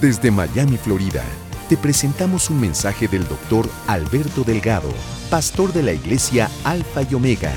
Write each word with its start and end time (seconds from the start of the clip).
Desde 0.00 0.30
Miami, 0.30 0.76
Florida, 0.76 1.24
te 1.70 1.76
presentamos 1.78 2.50
un 2.50 2.60
mensaje 2.60 3.08
del 3.08 3.26
doctor 3.26 3.66
Alberto 3.86 4.44
Delgado, 4.44 4.92
pastor 5.30 5.72
de 5.72 5.82
la 5.82 5.92
iglesia 5.94 6.50
Alfa 6.64 7.00
y 7.00 7.14
Omega. 7.14 7.54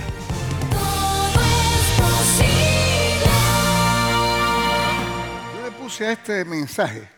Yo 5.53 5.65
le 5.65 5.71
puse 5.71 6.07
a 6.07 6.11
este 6.13 6.45
mensaje, 6.45 7.09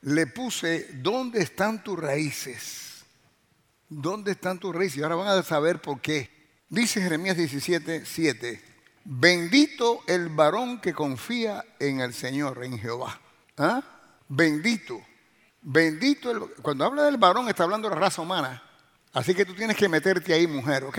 le 0.00 0.26
puse, 0.26 0.88
¿dónde 0.94 1.42
están 1.42 1.84
tus 1.84 1.96
raíces? 1.96 3.04
¿Dónde 3.88 4.32
están 4.32 4.58
tus 4.58 4.74
raíces? 4.74 4.98
Y 4.98 5.02
ahora 5.04 5.14
van 5.14 5.28
a 5.28 5.42
saber 5.44 5.80
por 5.80 6.00
qué. 6.00 6.28
Dice 6.68 7.00
Jeremías 7.00 7.36
17, 7.36 8.04
7, 8.04 8.60
bendito 9.04 10.00
el 10.08 10.28
varón 10.28 10.80
que 10.80 10.92
confía 10.92 11.64
en 11.78 12.00
el 12.00 12.12
Señor, 12.12 12.64
en 12.64 12.80
Jehová. 12.80 13.20
¿Ah? 13.56 13.95
Bendito. 14.28 15.00
Bendito. 15.62 16.50
Cuando 16.62 16.84
habla 16.84 17.04
del 17.04 17.16
varón 17.16 17.48
está 17.48 17.64
hablando 17.64 17.88
de 17.88 17.94
la 17.94 18.00
raza 18.00 18.22
humana. 18.22 18.62
Así 19.12 19.34
que 19.34 19.44
tú 19.44 19.54
tienes 19.54 19.76
que 19.76 19.88
meterte 19.88 20.34
ahí, 20.34 20.46
mujer, 20.46 20.84
¿ok? 20.84 20.98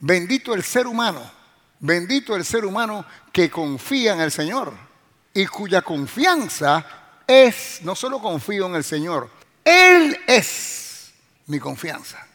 Bendito 0.00 0.54
el 0.54 0.62
ser 0.62 0.86
humano. 0.86 1.22
Bendito 1.80 2.34
el 2.34 2.44
ser 2.44 2.64
humano 2.64 3.04
que 3.32 3.50
confía 3.50 4.14
en 4.14 4.20
el 4.20 4.30
Señor 4.30 4.72
y 5.34 5.46
cuya 5.46 5.82
confianza 5.82 6.86
es, 7.26 7.80
no 7.82 7.94
solo 7.94 8.20
confío 8.20 8.66
en 8.66 8.76
el 8.76 8.84
Señor, 8.84 9.28
Él 9.64 10.16
es 10.26 11.12
mi 11.46 11.58
confianza. 11.58 12.26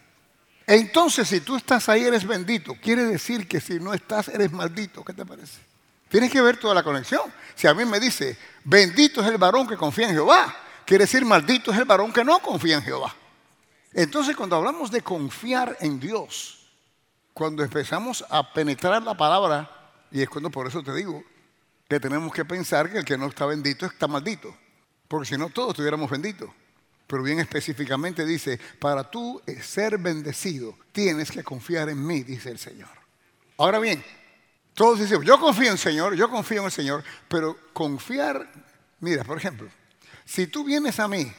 Entonces, 0.67 1.27
si 1.27 1.39
tú 1.41 1.55
estás 1.55 1.89
ahí, 1.89 2.03
eres 2.03 2.27
bendito. 2.27 2.75
Quiere 2.79 3.03
decir 3.05 3.47
que 3.47 3.59
si 3.59 3.79
no 3.79 3.93
estás, 3.93 4.27
eres 4.27 4.51
maldito. 4.51 5.03
¿Qué 5.03 5.13
te 5.13 5.25
parece? 5.25 5.68
Tienes 6.09 6.31
que 6.31 6.41
ver 6.41 6.57
toda 6.57 6.73
la 6.73 6.83
conexión. 6.83 7.31
Si 7.55 7.67
a 7.67 7.73
mí 7.73 7.85
me 7.85 7.99
dice, 7.99 8.37
bendito 8.63 9.21
es 9.21 9.27
el 9.27 9.37
varón 9.37 9.67
que 9.67 9.77
confía 9.77 10.09
en 10.09 10.15
Jehová, 10.15 10.55
quiere 10.85 11.03
decir, 11.03 11.23
maldito 11.23 11.71
es 11.71 11.77
el 11.77 11.85
varón 11.85 12.11
que 12.11 12.23
no 12.23 12.39
confía 12.39 12.77
en 12.77 12.83
Jehová. 12.83 13.15
Entonces, 13.93 14.35
cuando 14.35 14.55
hablamos 14.55 14.91
de 14.91 15.01
confiar 15.01 15.77
en 15.79 15.99
Dios, 15.99 16.67
cuando 17.33 17.63
empezamos 17.63 18.25
a 18.29 18.53
penetrar 18.53 19.01
la 19.03 19.15
palabra, 19.15 19.69
y 20.11 20.21
es 20.21 20.29
cuando 20.29 20.49
por 20.49 20.67
eso 20.67 20.83
te 20.83 20.93
digo 20.93 21.23
que 21.87 21.99
tenemos 21.99 22.33
que 22.33 22.45
pensar 22.45 22.91
que 22.91 22.99
el 22.99 23.05
que 23.05 23.17
no 23.17 23.27
está 23.27 23.45
bendito 23.45 23.85
está 23.85 24.07
maldito, 24.07 24.55
porque 25.07 25.27
si 25.27 25.37
no 25.37 25.49
todos 25.49 25.69
estuviéramos 25.69 26.09
benditos. 26.09 26.49
Pero 27.07 27.23
bien 27.23 27.39
específicamente 27.39 28.23
dice, 28.23 28.59
para 28.79 29.09
tú 29.09 29.41
ser 29.61 29.97
bendecido, 29.97 30.77
tienes 30.91 31.31
que 31.31 31.43
confiar 31.43 31.89
en 31.89 32.05
mí, 32.05 32.21
dice 32.21 32.51
el 32.51 32.59
Señor. 32.59 32.89
Ahora 33.57 33.79
bien, 33.79 34.03
todos 34.79 34.97
dicen, 34.97 35.21
yo 35.23 35.37
confío 35.37 35.65
en 35.65 35.73
el 35.73 35.77
Señor, 35.77 36.15
yo 36.15 36.29
confío 36.29 36.59
en 36.59 36.67
el 36.67 36.71
Señor, 36.71 37.03
pero 37.27 37.57
confiar, 37.73 38.49
mira, 39.01 39.25
por 39.25 39.37
ejemplo, 39.37 39.67
si 40.23 40.47
tú 40.47 40.63
vienes 40.63 41.01
a 41.01 41.07
mí 41.09 41.29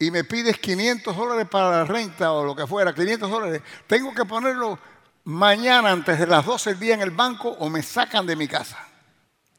y 0.00 0.10
me 0.10 0.24
pides 0.24 0.58
500 0.58 1.16
dólares 1.16 1.46
para 1.48 1.70
la 1.70 1.84
renta 1.84 2.32
o 2.32 2.44
lo 2.44 2.56
que 2.56 2.66
fuera, 2.66 2.92
500 2.92 3.30
dólares, 3.30 3.62
tengo 3.86 4.12
que 4.12 4.24
ponerlo 4.24 4.80
mañana 5.22 5.92
antes 5.92 6.18
de 6.18 6.26
las 6.26 6.44
12 6.44 6.70
del 6.70 6.80
día 6.80 6.94
en 6.94 7.02
el 7.02 7.12
banco 7.12 7.50
o 7.50 7.70
me 7.70 7.84
sacan 7.84 8.26
de 8.26 8.34
mi 8.34 8.48
casa. 8.48 8.84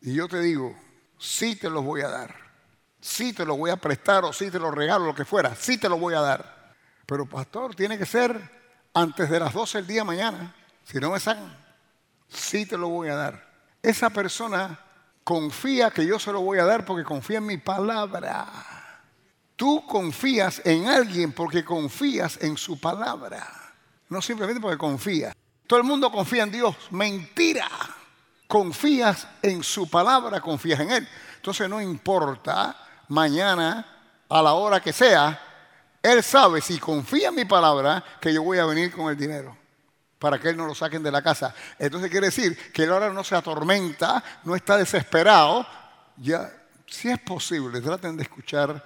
Y 0.02 0.16
yo 0.16 0.28
te 0.28 0.42
digo, 0.42 0.76
sí 1.18 1.56
te 1.56 1.70
los 1.70 1.82
voy 1.82 2.02
a 2.02 2.10
dar, 2.10 2.36
sí 3.00 3.32
te 3.32 3.46
los 3.46 3.58
voy 3.58 3.72
a 3.72 3.78
prestar 3.78 4.26
o 4.26 4.34
sí 4.34 4.52
te 4.52 4.60
los 4.60 4.76
regalo, 4.76 5.06
lo 5.06 5.16
que 5.16 5.24
fuera, 5.24 5.56
sí 5.56 5.78
te 5.78 5.88
los 5.88 5.98
voy 5.98 6.14
a 6.14 6.20
dar. 6.20 6.76
Pero 7.06 7.26
pastor, 7.26 7.74
tiene 7.74 7.98
que 7.98 8.06
ser 8.06 8.38
antes 8.94 9.30
de 9.30 9.40
las 9.40 9.54
12 9.54 9.78
del 9.78 9.88
día 9.88 10.04
mañana, 10.04 10.54
si 10.84 11.00
no 11.00 11.10
me 11.10 11.22
sacan 11.22 11.62
sí 12.34 12.66
te 12.66 12.78
lo 12.78 12.89
voy 12.89 13.09
a 13.09 13.16
dar. 13.16 13.53
Esa 13.81 14.09
persona 14.09 14.80
confía 15.23 15.92
que 15.92 16.06
yo 16.06 16.20
se 16.20 16.31
lo 16.31 16.42
voy 16.42 16.59
a 16.59 16.66
dar 16.66 16.86
porque 16.86 17.03
confía 17.03 17.38
en 17.38 17.45
mi 17.45 17.58
palabra. 17.58 18.45
Tú 19.56 19.86
confías 19.86 20.61
en 20.66 20.88
alguien 20.88 21.31
porque 21.31 21.64
confías 21.64 22.42
en 22.42 22.58
su 22.58 22.80
palabra. 22.80 23.48
No 24.09 24.22
simplemente 24.22 24.61
porque 24.61 24.78
confía. 24.78 25.34
Todo 25.67 25.80
el 25.80 25.86
mundo 25.86 26.11
confía 26.11 26.44
en 26.44 26.52
Dios. 26.52 26.76
Mentira. 26.92 27.70
Confías 28.48 29.27
en 29.42 29.64
su 29.64 29.89
palabra, 29.89 30.42
confías 30.42 30.80
en 30.80 30.92
Él. 30.92 31.08
Entonces 31.36 31.70
no 31.70 31.82
importa 31.82 32.76
mañana 33.08 33.86
a 34.30 34.42
la 34.42 34.54
hora 34.54 34.82
que 34.82 34.94
sea, 34.94 35.39
Él 36.02 36.23
sabe 36.23 36.61
si 36.61 36.77
confía 36.80 37.30
en 37.30 37.36
mi 37.36 37.45
palabra 37.45 38.04
que 38.20 38.33
yo 38.33 38.44
voy 38.44 38.60
a 38.60 38.65
venir 38.65 38.92
con 38.92 39.10
el 39.10 39.17
dinero 39.17 39.63
para 40.23 40.39
que 40.39 40.48
él 40.48 40.56
no 40.56 40.66
lo 40.66 40.73
saquen 40.73 41.04
de 41.04 41.11
la 41.11 41.22
casa. 41.22 41.54
Entonces 41.78 42.10
quiere 42.10 42.28
decir 42.28 42.58
que 42.72 42.84
él 42.84 42.94
ahora 42.94 43.10
no 43.10 43.26
se 43.26 43.36
atormenta, 43.36 44.23
no 44.45 44.56
está 44.56 44.78
desesperado. 44.78 45.67
Ya, 46.16 46.50
si 46.88 47.10
es 47.10 47.20
posible, 47.20 47.82
traten 47.82 48.16
de 48.16 48.23
escuchar 48.23 48.82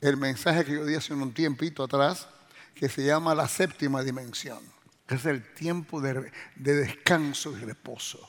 el 0.00 0.16
mensaje 0.16 0.64
que 0.64 0.74
yo 0.74 0.84
di 0.84 0.94
hace 0.94 1.12
un 1.12 1.34
tiempito 1.34 1.82
atrás, 1.82 2.28
que 2.72 2.88
se 2.88 3.04
llama 3.04 3.34
la 3.34 3.48
séptima 3.48 4.04
dimensión, 4.04 4.60
que 5.08 5.16
es 5.16 5.26
el 5.26 5.52
tiempo 5.54 6.00
de, 6.00 6.30
de 6.54 6.74
descanso 6.76 7.50
y 7.58 7.64
reposo. 7.64 8.20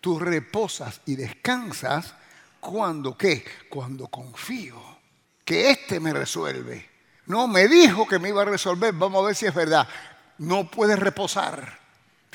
Tú 0.00 0.20
reposas 0.20 1.00
y 1.06 1.16
descansas 1.16 2.14
cuando 2.60 3.18
qué? 3.18 3.44
Cuando 3.68 4.06
confío 4.06 4.80
que 5.44 5.70
este 5.72 5.98
me 5.98 6.12
resuelve. 6.12 6.88
No 7.26 7.48
me 7.48 7.66
dijo 7.66 8.06
que 8.06 8.20
me 8.20 8.28
iba 8.28 8.42
a 8.42 8.44
resolver, 8.44 8.94
vamos 8.94 9.24
a 9.24 9.26
ver 9.26 9.34
si 9.34 9.46
es 9.46 9.54
verdad. 9.54 9.88
No 10.38 10.70
puedes 10.70 11.00
reposar 11.00 11.84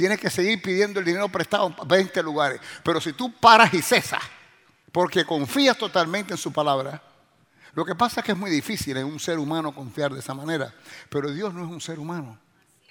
Tienes 0.01 0.19
que 0.19 0.31
seguir 0.31 0.59
pidiendo 0.59 0.99
el 0.99 1.05
dinero 1.05 1.29
prestado 1.29 1.67
en 1.67 1.87
20 1.87 2.23
lugares. 2.23 2.59
Pero 2.83 2.99
si 2.99 3.13
tú 3.13 3.31
paras 3.33 3.71
y 3.71 3.83
cesas, 3.83 4.19
porque 4.91 5.23
confías 5.23 5.77
totalmente 5.77 6.33
en 6.33 6.39
su 6.39 6.51
palabra, 6.51 6.99
lo 7.75 7.85
que 7.85 7.93
pasa 7.93 8.19
es 8.19 8.25
que 8.25 8.31
es 8.31 8.37
muy 8.39 8.49
difícil 8.49 8.97
en 8.97 9.05
un 9.05 9.19
ser 9.19 9.37
humano 9.37 9.75
confiar 9.75 10.11
de 10.11 10.19
esa 10.19 10.33
manera. 10.33 10.73
Pero 11.07 11.31
Dios 11.31 11.53
no 11.53 11.63
es 11.63 11.69
un 11.69 11.79
ser 11.79 11.99
humano. 11.99 12.35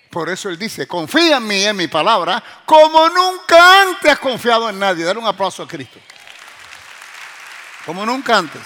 Por 0.08 0.28
eso 0.28 0.50
Él 0.50 0.56
dice, 0.56 0.86
confía 0.86 1.38
en 1.38 1.48
mí, 1.48 1.64
en 1.64 1.76
mi 1.76 1.88
palabra, 1.88 2.44
como 2.64 3.08
nunca 3.08 3.82
antes 3.82 4.12
has 4.12 4.20
confiado 4.20 4.70
en 4.70 4.78
nadie. 4.78 5.04
Dale 5.04 5.18
un 5.18 5.26
aplauso 5.26 5.64
a 5.64 5.66
Cristo. 5.66 5.98
Como 7.86 8.06
nunca 8.06 8.38
antes 8.38 8.62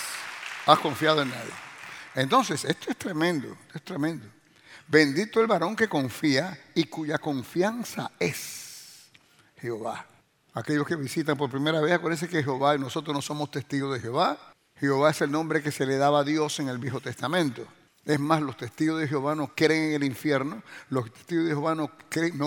has 0.67 0.79
confiado 0.81 1.23
en 1.23 1.31
nadie. 1.31 1.53
Entonces, 2.15 2.63
esto 2.67 2.91
es 2.91 2.99
tremendo, 2.99 3.57
esto 3.69 3.79
es 3.79 3.85
tremendo. 3.85 4.34
Bendito 4.95 5.41
el 5.41 5.49
varón 5.49 5.75
que 5.75 5.89
confía 5.89 6.57
y 6.73 6.85
cuya 6.85 7.19
confianza 7.19 8.13
es 8.21 9.11
Jehová. 9.57 10.07
Aquellos 10.53 10.87
que 10.87 10.95
visitan 10.95 11.37
por 11.37 11.51
primera 11.51 11.81
vez, 11.81 11.95
acuérdense 11.95 12.29
que 12.29 12.45
Jehová 12.45 12.77
y 12.77 12.79
nosotros 12.79 13.13
no 13.13 13.21
somos 13.21 13.51
testigos 13.51 13.93
de 13.93 13.99
Jehová. 13.99 14.39
Jehová 14.79 15.11
es 15.11 15.21
el 15.23 15.33
nombre 15.33 15.65
que 15.65 15.73
se 15.73 15.85
le 15.85 15.97
daba 15.97 16.21
a 16.21 16.23
Dios 16.23 16.61
en 16.61 16.69
el 16.69 16.79
Viejo 16.79 17.01
Testamento. 17.01 17.67
Es 18.05 18.21
más, 18.21 18.41
los 18.41 18.57
testigos 18.57 19.01
de 19.01 19.09
Jehová 19.09 19.35
no 19.35 19.49
creen 19.53 19.89
en 19.89 19.95
el 19.95 20.05
infierno, 20.05 20.63
los 20.91 21.13
testigos 21.13 21.47
de 21.47 21.51
Jehová 21.51 21.75
no, 21.75 21.91
creen, 22.09 22.39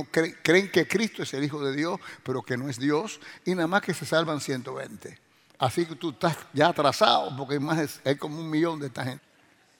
creen, 0.41 0.71
que 0.71 0.87
Cristo 0.87 1.23
es 1.23 1.33
el 1.33 1.43
Hijo 1.43 1.61
de 1.61 1.75
Dios, 1.75 1.99
pero 2.23 2.43
que 2.43 2.55
no 2.55 2.69
es 2.69 2.79
Dios, 2.79 3.19
y 3.43 3.55
nada 3.55 3.67
más 3.67 3.81
que 3.81 3.93
se 3.93 4.05
salvan 4.05 4.39
120. 4.39 5.19
Así 5.59 5.85
que 5.85 5.95
tú 5.95 6.11
estás 6.11 6.37
ya 6.53 6.69
atrasado, 6.69 7.35
porque 7.35 7.55
hay, 7.55 7.59
más, 7.59 7.99
hay 8.05 8.15
como 8.15 8.39
un 8.39 8.49
millón 8.49 8.79
de 8.79 8.87
esta 8.87 9.03
gente. 9.03 9.25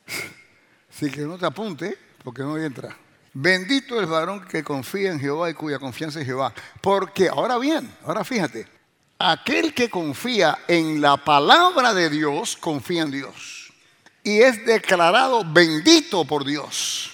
Así 0.91 1.09
que 1.09 1.21
no 1.21 1.37
te 1.37 1.45
apunte, 1.45 2.06
porque 2.27 2.43
no 2.43 2.57
entra. 2.57 2.93
Bendito 3.31 3.97
el 4.01 4.05
varón 4.05 4.45
que 4.47 4.61
confía 4.61 5.13
en 5.13 5.17
Jehová 5.17 5.49
y 5.49 5.53
cuya 5.53 5.79
confianza 5.79 6.19
es 6.19 6.25
Jehová. 6.25 6.53
Porque, 6.81 7.29
ahora 7.29 7.57
bien, 7.57 7.89
ahora 8.03 8.25
fíjate, 8.25 8.67
aquel 9.17 9.73
que 9.73 9.89
confía 9.89 10.57
en 10.67 10.99
la 10.99 11.15
palabra 11.15 11.93
de 11.93 12.09
Dios, 12.09 12.57
confía 12.57 13.03
en 13.03 13.11
Dios. 13.11 13.71
Y 14.25 14.41
es 14.41 14.65
declarado 14.65 15.45
bendito 15.45 16.25
por 16.25 16.43
Dios. 16.43 17.13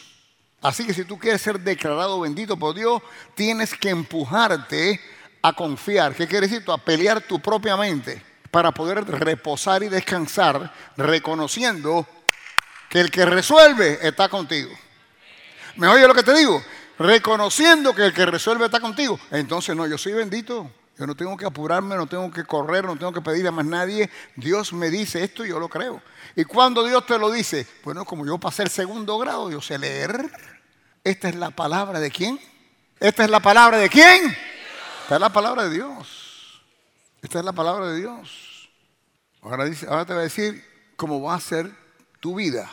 Así 0.64 0.84
que 0.84 0.96
si 0.96 1.06
tú 1.06 1.20
quieres 1.20 1.44
ser 1.44 1.60
declarado 1.60 2.20
bendito 2.20 2.58
por 2.58 2.74
Dios, 2.74 3.00
tienes 3.36 3.76
que 3.76 3.92
empujarte 3.92 5.00
a 5.44 5.54
confiar. 5.54 6.16
¿Qué 6.16 6.28
quiere 6.28 6.48
decir? 6.48 6.64
A 6.72 6.80
pelear 6.80 7.22
tu 7.22 7.40
propia 7.40 7.78
mente 7.78 8.20
para 8.50 8.72
poder 8.72 9.06
reposar 9.06 9.84
y 9.84 9.90
descansar, 9.90 10.74
reconociendo 10.98 12.08
que 12.90 13.00
el 13.00 13.12
que 13.12 13.26
resuelve 13.26 14.00
está 14.02 14.28
contigo. 14.28 14.72
¿Me 15.76 15.88
oye 15.88 16.08
lo 16.08 16.14
que 16.14 16.24
te 16.24 16.34
digo? 16.34 16.64
Reconociendo 17.00 17.94
que 17.96 18.06
el 18.06 18.14
que 18.14 18.26
resuelve 18.26 18.66
está 18.66 18.80
contigo. 18.80 19.20
Entonces, 19.32 19.76
no, 19.76 19.88
yo 19.88 19.98
soy 19.98 20.14
bendito. 20.14 20.70
Yo 20.98 21.08
no 21.08 21.16
tengo 21.16 21.36
que 21.36 21.46
apurarme, 21.46 21.96
no 21.96 22.06
tengo 22.06 22.30
que 22.30 22.44
correr, 22.44 22.86
no 22.86 22.96
tengo 22.96 23.12
que 23.12 23.22
pedir 23.22 23.48
a 23.48 23.52
más 23.52 23.66
nadie. 23.66 24.12
Dios 24.36 24.74
me 24.74 24.92
dice 24.92 25.24
esto 25.24 25.44
y 25.44 25.50
yo 25.50 25.60
lo 25.60 25.68
creo. 25.68 26.02
Y 26.36 26.44
cuando 26.44 26.86
Dios 26.86 27.06
te 27.08 27.18
lo 27.18 27.32
dice, 27.32 27.66
bueno, 27.84 28.06
como 28.06 28.26
yo 28.26 28.38
pasé 28.38 28.64
el 28.64 28.70
segundo 28.70 29.18
grado, 29.18 29.50
yo 29.50 29.60
sé 29.60 29.80
leer. 29.80 30.30
Esta 31.04 31.30
es 31.30 31.36
la 31.36 31.50
palabra 31.50 32.00
de 32.00 32.12
quién? 32.12 32.40
Esta 33.00 33.24
es 33.24 33.32
la 33.32 33.40
palabra 33.40 33.80
de 33.80 33.90
quién? 33.90 34.28
Esta 35.02 35.16
es 35.16 35.22
la 35.22 35.30
palabra 35.30 35.64
de 35.64 35.72
Dios. 35.72 36.62
Esta 37.24 37.40
es 37.40 37.46
la 37.46 37.54
palabra 37.54 37.88
de 37.88 37.98
Dios. 37.98 38.70
Ahora, 39.42 39.66
dice, 39.66 39.88
ahora 39.90 40.06
te 40.06 40.14
voy 40.14 40.22
a 40.22 40.24
decir 40.24 40.64
cómo 40.96 41.22
va 41.22 41.36
a 41.36 41.40
ser 41.40 41.72
tu 42.20 42.36
vida 42.36 42.70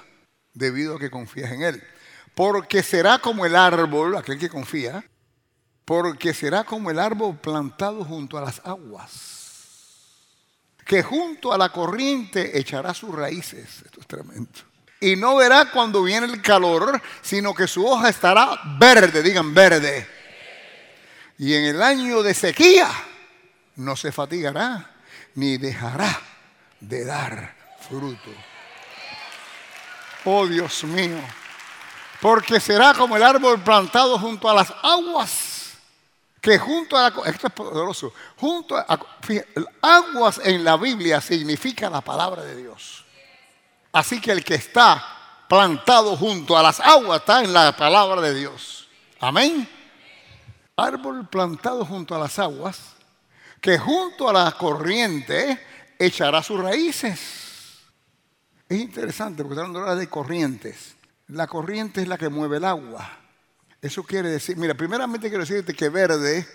debido 0.52 0.97
a 0.97 0.99
que 0.99 1.11
confías 1.11 1.50
en 1.52 1.62
Él 1.62 1.82
porque 2.41 2.83
será 2.83 3.19
como 3.19 3.45
el 3.45 3.55
árbol, 3.55 4.17
aquel 4.17 4.39
que 4.39 4.49
confía, 4.49 5.05
porque 5.85 6.33
será 6.33 6.65
como 6.65 6.91
el 6.91 6.99
árbol 6.99 7.37
plantado 7.37 8.03
junto 8.03 8.39
a 8.39 8.41
las 8.41 8.63
aguas, 8.65 10.07
que 10.87 11.03
junto 11.03 11.53
a 11.53 11.59
la 11.59 11.69
corriente 11.69 12.59
echará 12.59 12.95
sus 12.95 13.15
raíces. 13.15 13.83
Esto 13.85 14.01
es 14.01 14.07
tremendo. 14.07 14.59
Y 15.01 15.17
no 15.17 15.37
verá 15.37 15.71
cuando 15.71 16.03
viene 16.03 16.29
el 16.29 16.41
calor, 16.41 17.03
sino 17.21 17.53
que 17.53 17.69
su 17.69 17.87
hoja 17.87 18.09
estará 18.09 18.59
verde, 18.79 19.23
digan 19.23 19.53
verde. 19.53 20.09
Y 21.37 21.53
en 21.53 21.65
el 21.67 21.83
año 21.83 22.23
de 22.23 22.33
sequía 22.33 22.91
no 23.77 23.97
se 23.97 24.13
fatigará 24.13 24.91
ni 25.35 25.59
dejará 25.59 26.19
de 26.81 27.05
dar 27.05 27.55
fruto. 27.87 28.31
Oh 30.25 30.47
Dios 30.47 30.85
mío, 30.85 31.21
porque 32.21 32.61
será 32.61 32.95
como 32.95 33.17
el 33.17 33.23
árbol 33.23 33.61
plantado 33.61 34.19
junto 34.19 34.49
a 34.49 34.55
las 34.55 34.73
aguas, 34.83 35.79
que 36.41 36.59
junto 36.59 36.97
a 36.97 37.11
la, 37.11 37.31
esto 37.31 37.47
es 37.47 37.53
poderoso, 37.53 38.13
junto 38.37 38.77
a, 38.77 38.87
aguas 39.81 40.41
en 40.45 40.63
la 40.63 40.77
Biblia 40.77 41.21
significa 41.21 41.89
la 41.89 42.01
palabra 42.01 42.43
de 42.43 42.57
Dios. 42.57 43.05
Así 43.93 44.21
que 44.21 44.33
el 44.33 44.45
que 44.45 44.55
está 44.55 45.03
plantado 45.49 46.17
junto 46.17 46.57
a 46.57 46.63
las 46.63 46.79
aguas 46.81 47.21
está 47.21 47.43
en 47.43 47.53
la 47.53 47.75
palabra 47.77 48.21
de 48.21 48.35
Dios. 48.35 48.89
Amén. 49.19 49.69
Árbol 50.77 51.27
plantado 51.29 51.85
junto 51.85 52.15
a 52.15 52.19
las 52.19 52.39
aguas, 52.39 52.81
que 53.61 53.79
junto 53.79 54.29
a 54.29 54.33
la 54.33 54.53
corriente 54.53 55.59
echará 55.99 56.43
sus 56.43 56.61
raíces. 56.61 57.81
Es 58.69 58.79
interesante 58.79 59.43
porque 59.43 59.55
estamos 59.55 59.77
hablando 59.77 59.97
de 59.97 60.09
corrientes. 60.09 60.95
La 61.31 61.47
corriente 61.47 62.03
es 62.03 62.09
la 62.09 62.19
que 62.19 62.29
mueve 62.29 62.59
el 62.59 62.65
agua. 62.65 63.19
Eso 63.81 64.03
quiere 64.03 64.29
decir, 64.29 64.56
mira, 64.56 64.75
primeramente 64.75 65.29
quiero 65.29 65.44
decirte 65.44 65.75
que 65.75 65.88
verde, 65.88 66.47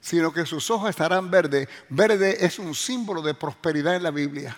sino 0.00 0.32
que 0.32 0.44
sus 0.44 0.70
ojos 0.70 0.90
estarán 0.90 1.30
verdes. 1.30 1.68
Verde 1.88 2.44
es 2.44 2.58
un 2.58 2.74
símbolo 2.74 3.22
de 3.22 3.34
prosperidad 3.34 3.94
en 3.96 4.02
la 4.02 4.10
Biblia 4.10 4.56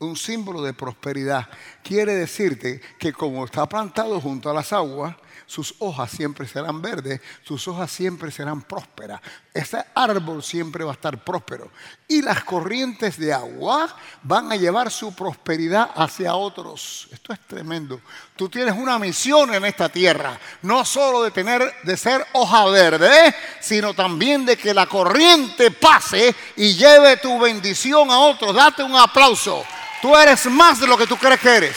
un 0.00 0.16
símbolo 0.16 0.62
de 0.62 0.72
prosperidad. 0.72 1.48
Quiere 1.82 2.14
decirte 2.14 2.80
que 2.98 3.12
como 3.12 3.44
está 3.44 3.68
plantado 3.68 4.20
junto 4.20 4.50
a 4.50 4.54
las 4.54 4.72
aguas, 4.72 5.14
sus 5.46 5.74
hojas 5.78 6.10
siempre 6.10 6.46
serán 6.46 6.80
verdes, 6.80 7.20
sus 7.42 7.66
hojas 7.68 7.90
siempre 7.90 8.30
serán 8.30 8.62
prósperas. 8.62 9.20
Ese 9.52 9.84
árbol 9.94 10.42
siempre 10.42 10.84
va 10.84 10.92
a 10.92 10.94
estar 10.94 11.22
próspero. 11.24 11.70
Y 12.06 12.22
las 12.22 12.44
corrientes 12.44 13.18
de 13.18 13.32
agua 13.32 13.94
van 14.22 14.52
a 14.52 14.56
llevar 14.56 14.90
su 14.90 15.14
prosperidad 15.14 15.90
hacia 15.94 16.34
otros. 16.34 17.08
Esto 17.12 17.32
es 17.32 17.40
tremendo. 17.46 18.00
Tú 18.36 18.48
tienes 18.48 18.74
una 18.76 18.98
misión 18.98 19.52
en 19.54 19.64
esta 19.64 19.88
tierra, 19.88 20.38
no 20.62 20.84
solo 20.84 21.22
de 21.22 21.30
tener 21.30 21.62
de 21.82 21.96
ser 21.96 22.26
hoja 22.32 22.64
verde, 22.66 23.34
sino 23.60 23.94
también 23.94 24.46
de 24.46 24.56
que 24.56 24.72
la 24.72 24.86
corriente 24.86 25.70
pase 25.70 26.34
y 26.56 26.74
lleve 26.74 27.16
tu 27.18 27.38
bendición 27.38 28.10
a 28.10 28.18
otros. 28.18 28.54
Date 28.54 28.82
un 28.82 28.96
aplauso. 28.96 29.64
Tú 30.00 30.16
eres 30.16 30.46
más 30.46 30.80
de 30.80 30.86
lo 30.86 30.96
que 30.96 31.06
tú 31.06 31.16
crees 31.16 31.40
que 31.40 31.56
eres. 31.56 31.76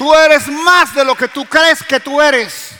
Tú 0.00 0.14
eres 0.14 0.48
más 0.48 0.94
de 0.94 1.04
lo 1.04 1.14
que 1.14 1.28
tú 1.28 1.44
crees 1.44 1.82
que 1.82 2.00
tú 2.00 2.22
eres. 2.22 2.70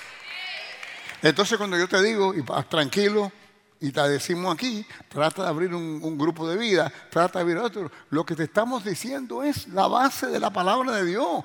Entonces 1.20 1.58
cuando 1.58 1.76
yo 1.76 1.86
te 1.86 2.02
digo, 2.02 2.32
y 2.34 2.42
tranquilo, 2.66 3.30
y 3.78 3.92
te 3.92 4.00
decimos 4.08 4.54
aquí, 4.54 4.86
trata 5.06 5.42
de 5.42 5.48
abrir 5.50 5.74
un, 5.74 6.16
grupo 6.16 6.48
de 6.48 6.56
vida, 6.56 6.90
trata 7.10 7.38
de 7.38 7.42
abrir 7.42 7.58
otro. 7.58 7.92
Lo 8.08 8.24
que 8.24 8.34
te 8.34 8.44
estamos 8.44 8.86
diciendo 8.86 9.42
es 9.42 9.68
la 9.68 9.86
base 9.86 10.28
de 10.28 10.40
la 10.40 10.48
palabra 10.48 10.92
de 10.92 11.04
Dios. 11.04 11.44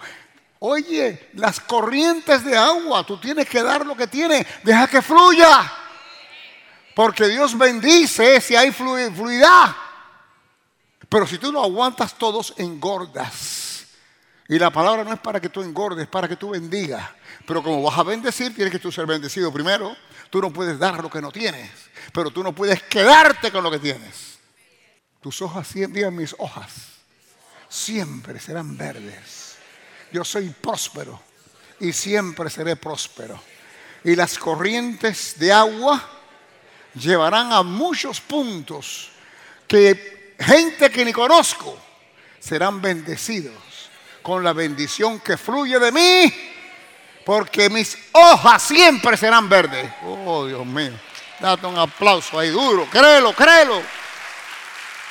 Oye, 0.59 1.31
las 1.33 1.59
corrientes 1.59 2.45
de 2.45 2.55
agua, 2.57 3.05
tú 3.05 3.19
tienes 3.19 3.49
que 3.49 3.61
dar 3.61 3.85
lo 3.85 3.97
que 3.97 4.07
tienes, 4.07 4.47
deja 4.63 4.87
que 4.87 5.01
fluya. 5.01 5.69
Porque 6.95 7.27
Dios 7.27 7.57
bendice 7.57 8.39
si 8.39 8.55
hay 8.55 8.71
fluidad. 8.71 9.75
Pero 11.09 11.27
si 11.27 11.37
tú 11.37 11.51
lo 11.51 11.61
aguantas 11.61 12.17
todos, 12.17 12.53
engordas. 12.55 13.64
Y 14.47 14.59
la 14.59 14.69
palabra 14.71 15.03
no 15.03 15.11
es 15.11 15.19
para 15.19 15.39
que 15.39 15.49
tú 15.49 15.61
engordes, 15.63 16.03
es 16.03 16.09
para 16.09 16.27
que 16.27 16.35
tú 16.35 16.51
bendigas. 16.51 17.09
Pero 17.47 17.63
como 17.63 17.81
vas 17.81 17.97
a 17.97 18.03
bendecir, 18.03 18.53
tienes 18.53 18.71
que 18.71 18.79
tú 18.79 18.91
ser 18.91 19.05
bendecido 19.05 19.51
primero. 19.51 19.95
Tú 20.29 20.39
no 20.39 20.51
puedes 20.51 20.77
dar 20.77 21.01
lo 21.01 21.09
que 21.09 21.21
no 21.21 21.31
tienes, 21.31 21.71
pero 22.13 22.29
tú 22.29 22.43
no 22.43 22.53
puedes 22.53 22.83
quedarte 22.83 23.51
con 23.51 23.63
lo 23.63 23.71
que 23.71 23.79
tienes. 23.79 24.37
Tus 25.21 25.41
hojas, 25.41 25.67
siempre, 25.67 26.09
mis 26.11 26.35
hojas, 26.37 26.73
siempre 27.69 28.39
serán 28.39 28.77
verdes. 28.77 29.55
Yo 30.11 30.23
soy 30.23 30.49
próspero 30.49 31.19
y 31.79 31.91
siempre 31.91 32.49
seré 32.49 32.75
próspero. 32.75 33.41
Y 34.03 34.15
las 34.15 34.37
corrientes 34.37 35.39
de 35.39 35.51
agua 35.51 36.03
llevarán 36.93 37.51
a 37.51 37.63
muchos 37.63 38.21
puntos 38.21 39.09
que 39.67 40.35
gente 40.39 40.91
que 40.91 41.03
ni 41.03 41.11
conozco 41.11 41.75
serán 42.39 42.81
bendecidos 42.81 43.64
con 44.25 44.43
la 44.43 44.53
bendición 44.53 45.19
que 45.19 45.37
fluye 45.37 45.77
de 45.77 45.91
mí, 45.91 46.33
porque 47.23 47.69
mis 47.69 47.95
hojas 48.11 48.63
siempre 48.63 49.15
serán 49.15 49.47
verdes. 49.47 49.87
Oh, 50.03 50.47
Dios 50.47 50.65
mío. 50.65 50.99
Date 51.39 51.67
un 51.67 51.77
aplauso 51.77 52.39
ahí 52.39 52.49
duro. 52.49 52.87
Créelo, 52.89 53.33
créelo. 53.33 53.79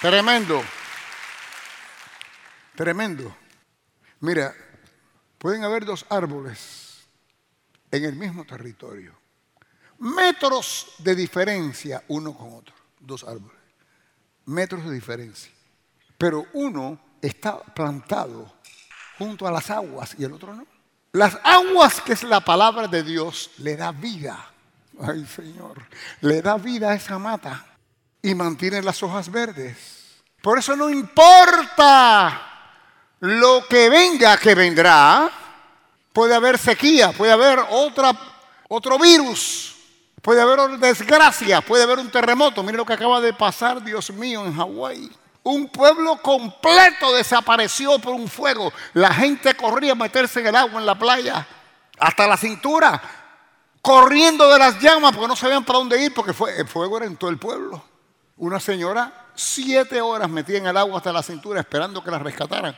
Tremendo. 0.00 0.64
Tremendo. 2.74 3.36
Mira, 4.18 4.52
pueden 5.38 5.62
haber 5.62 5.84
dos 5.84 6.04
árboles 6.08 7.06
en 7.92 8.04
el 8.04 8.16
mismo 8.16 8.44
territorio. 8.44 9.14
Metros 10.00 10.96
de 10.98 11.14
diferencia 11.14 12.02
uno 12.08 12.36
con 12.36 12.54
otro. 12.54 12.74
Dos 12.98 13.22
árboles 13.22 13.64
metros 14.46 14.84
de 14.84 14.92
diferencia. 14.92 15.52
Pero 16.18 16.46
uno 16.52 16.98
está 17.20 17.58
plantado 17.62 18.52
junto 19.18 19.46
a 19.46 19.52
las 19.52 19.70
aguas 19.70 20.14
y 20.18 20.24
el 20.24 20.32
otro 20.32 20.54
no. 20.54 20.66
Las 21.12 21.38
aguas, 21.44 22.00
que 22.00 22.12
es 22.12 22.22
la 22.24 22.40
palabra 22.40 22.88
de 22.88 23.02
Dios, 23.02 23.50
le 23.58 23.76
da 23.76 23.92
vida. 23.92 24.50
Ay 25.00 25.24
Señor, 25.26 25.82
le 26.20 26.42
da 26.42 26.56
vida 26.56 26.90
a 26.90 26.94
esa 26.94 27.18
mata 27.18 27.64
y 28.22 28.34
mantiene 28.34 28.82
las 28.82 29.02
hojas 29.02 29.30
verdes. 29.30 30.22
Por 30.40 30.58
eso 30.58 30.76
no 30.76 30.90
importa 30.90 32.40
lo 33.20 33.66
que 33.68 33.88
venga, 33.88 34.36
que 34.36 34.54
vendrá. 34.54 35.30
Puede 36.12 36.34
haber 36.34 36.58
sequía, 36.58 37.12
puede 37.12 37.32
haber 37.32 37.58
otra, 37.70 38.12
otro 38.68 38.98
virus, 38.98 39.74
Puede 40.24 40.40
haber 40.40 40.78
desgracia, 40.78 41.60
puede 41.60 41.82
haber 41.82 41.98
un 41.98 42.10
terremoto. 42.10 42.62
Mire 42.62 42.78
lo 42.78 42.86
que 42.86 42.94
acaba 42.94 43.20
de 43.20 43.34
pasar, 43.34 43.84
Dios 43.84 44.10
mío, 44.10 44.46
en 44.46 44.56
Hawái. 44.56 45.12
Un 45.44 45.68
pueblo 45.68 46.16
completo 46.22 47.14
desapareció 47.14 47.98
por 47.98 48.14
un 48.14 48.28
fuego. 48.28 48.72
La 48.94 49.12
gente 49.12 49.54
corría 49.54 49.92
a 49.92 49.94
meterse 49.94 50.40
en 50.40 50.48
el 50.48 50.56
agua 50.56 50.80
en 50.80 50.86
la 50.86 50.98
playa, 50.98 51.46
hasta 51.98 52.26
la 52.26 52.36
cintura, 52.36 53.00
corriendo 53.82 54.48
de 54.48 54.58
las 54.58 54.80
llamas 54.80 55.12
porque 55.12 55.28
no 55.28 55.36
sabían 55.36 55.64
para 55.64 55.78
dónde 55.78 56.02
ir, 56.02 56.14
porque 56.14 56.32
el 56.56 56.66
fuego 56.66 56.96
era 56.96 57.06
en 57.06 57.16
todo 57.16 57.30
el 57.30 57.38
pueblo. 57.38 57.84
Una 58.38 58.58
señora, 58.58 59.28
siete 59.34 60.00
horas 60.00 60.30
metida 60.30 60.58
en 60.58 60.66
el 60.66 60.76
agua 60.76 60.96
hasta 60.96 61.12
la 61.12 61.22
cintura 61.22 61.60
esperando 61.60 62.02
que 62.02 62.10
la 62.10 62.18
rescataran. 62.18 62.76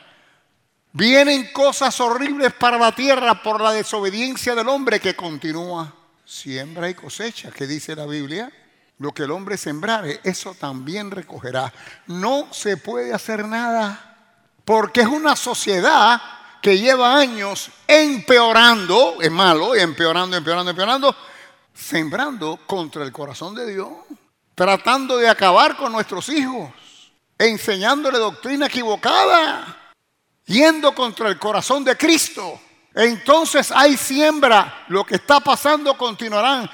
Vienen 0.91 1.51
cosas 1.53 1.99
horribles 2.01 2.53
para 2.53 2.77
la 2.77 2.91
tierra 2.91 3.41
por 3.41 3.61
la 3.61 3.71
desobediencia 3.71 4.55
del 4.55 4.67
hombre 4.67 4.99
que 4.99 5.15
continúa 5.15 5.93
siembra 6.25 6.89
y 6.89 6.93
cosecha, 6.93 7.49
que 7.51 7.65
dice 7.65 7.95
la 7.95 8.05
Biblia. 8.05 8.51
Lo 8.99 9.13
que 9.13 9.23
el 9.23 9.31
hombre 9.31 9.57
sembrare, 9.57 10.19
eso 10.23 10.55
también 10.55 11.11
recogerá. 11.11 11.71
No 12.07 12.47
se 12.51 12.77
puede 12.77 13.13
hacer 13.13 13.45
nada, 13.45 14.17
porque 14.65 15.01
es 15.01 15.07
una 15.07 15.35
sociedad 15.35 16.19
que 16.61 16.79
lleva 16.79 17.15
años 17.15 17.69
empeorando, 17.87 19.17
es 19.21 19.31
malo, 19.31 19.75
empeorando, 19.75 20.35
empeorando, 20.35 20.71
empeorando, 20.71 21.15
sembrando 21.73 22.59
contra 22.65 23.03
el 23.03 23.11
corazón 23.11 23.53
de 23.53 23.71
Dios, 23.71 23.89
tratando 24.55 25.17
de 25.17 25.29
acabar 25.29 25.77
con 25.77 25.91
nuestros 25.91 26.27
hijos, 26.29 26.71
enseñándole 27.37 28.17
doctrina 28.17 28.65
equivocada, 28.65 29.93
yendo 30.45 30.95
contra 30.95 31.29
el 31.29 31.37
corazón 31.37 31.83
de 31.83 31.95
Cristo. 31.95 32.59
Entonces 32.95 33.71
hay 33.71 33.95
siembra, 33.95 34.85
lo 34.87 35.05
que 35.05 35.15
está 35.15 35.39
pasando 35.39 35.95
continuarán. 35.95 36.67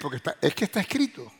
Porque 0.00 0.20
es 0.40 0.54
que 0.54 0.64
está 0.64 0.80
escrito. 0.80 1.30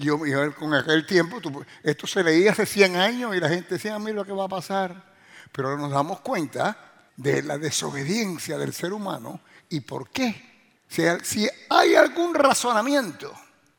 Yo, 0.00 0.18
con 0.54 0.74
aquel 0.74 1.04
tiempo, 1.04 1.40
esto 1.82 2.06
se 2.06 2.24
leía 2.24 2.52
hace 2.52 2.64
100 2.64 2.96
años 2.96 3.36
y 3.36 3.40
la 3.40 3.48
gente 3.48 3.74
decía, 3.74 3.98
mira 3.98 4.16
lo 4.16 4.24
que 4.24 4.32
va 4.32 4.44
a 4.44 4.48
pasar. 4.48 5.12
Pero 5.52 5.76
nos 5.76 5.90
damos 5.90 6.20
cuenta 6.20 6.76
de 7.16 7.42
la 7.42 7.58
desobediencia 7.58 8.56
del 8.56 8.72
ser 8.72 8.92
humano 8.92 9.40
y 9.68 9.80
por 9.80 10.08
qué. 10.08 10.50
Si, 10.88 11.48
hay 11.68 11.94
algún 11.94 12.34
razonamiento, 12.34 13.32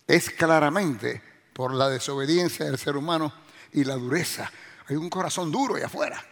es 0.08 0.30
claramente 0.30 1.22
por 1.54 1.74
la 1.74 1.90
desobediencia 1.90 2.66
del 2.66 2.78
ser 2.78 2.96
humano 2.96 3.34
y 3.74 3.84
la 3.84 3.96
dureza. 3.96 4.50
Hay 4.88 4.96
un 4.96 5.10
corazón 5.10 5.52
duro 5.52 5.76
allá 5.76 5.88
afuera. 5.88 6.24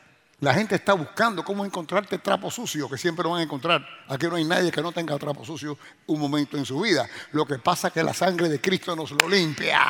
La 0.42 0.54
gente 0.54 0.76
está 0.76 0.94
buscando 0.94 1.44
cómo 1.44 1.66
encontrarte 1.66 2.18
trapo 2.20 2.50
sucio, 2.50 2.90
que 2.90 2.98
siempre 2.98 3.24
lo 3.24 3.32
van 3.32 3.42
a 3.42 3.44
encontrar. 3.44 3.86
Aquí 4.08 4.26
no 4.28 4.36
hay 4.36 4.46
nadie 4.46 4.72
que 4.72 4.82
no 4.82 4.94
tenga 4.94 5.18
trapo 5.18 5.44
sucio 5.44 5.78
un 6.08 6.20
momento 6.20 6.58
en 6.58 6.66
su 6.66 6.80
vida. 6.80 7.10
Lo 7.34 7.46
que 7.46 7.60
pasa 7.60 7.88
es 7.90 7.94
que 7.94 8.04
la 8.04 8.14
sangre 8.14 8.48
de 8.48 8.62
Cristo 8.62 8.96
nos 8.96 9.12
lo 9.12 9.28
limpia. 9.28 9.82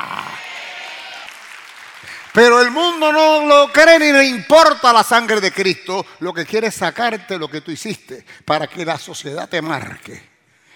Pero 2.33 2.61
el 2.61 2.71
mundo 2.71 3.11
no 3.11 3.45
lo 3.45 3.71
cree 3.71 3.99
ni 3.99 4.11
le 4.11 4.25
importa 4.25 4.91
la 4.91 5.03
sangre 5.03 5.39
de 5.39 5.51
Cristo. 5.51 6.03
Lo 6.19 6.33
que 6.33 6.45
quiere 6.45 6.67
es 6.67 6.75
sacarte 6.75 7.37
lo 7.37 7.47
que 7.47 7.61
tú 7.61 7.69
hiciste 7.69 8.25
para 8.43 8.65
que 8.65 8.85
la 8.85 8.97
sociedad 8.97 9.47
te 9.47 9.61
marque. 9.61 10.29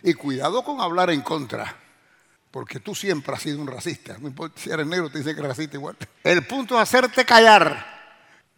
Y 0.03 0.13
cuidado 0.13 0.63
con 0.63 0.81
hablar 0.81 1.09
en 1.09 1.21
contra. 1.21 1.75
Porque 2.51 2.79
tú 2.79 2.93
siempre 2.93 3.33
has 3.33 3.41
sido 3.41 3.59
un 3.59 3.67
racista. 3.67 4.17
No 4.19 4.27
importa 4.27 4.61
si 4.61 4.69
eres 4.69 4.85
negro, 4.85 5.09
te 5.09 5.17
dice 5.17 5.33
que 5.33 5.39
eres 5.39 5.49
racista 5.49 5.77
igual. 5.77 5.95
El 6.23 6.45
punto 6.45 6.75
es 6.75 6.81
hacerte 6.81 7.25
callar. 7.25 8.02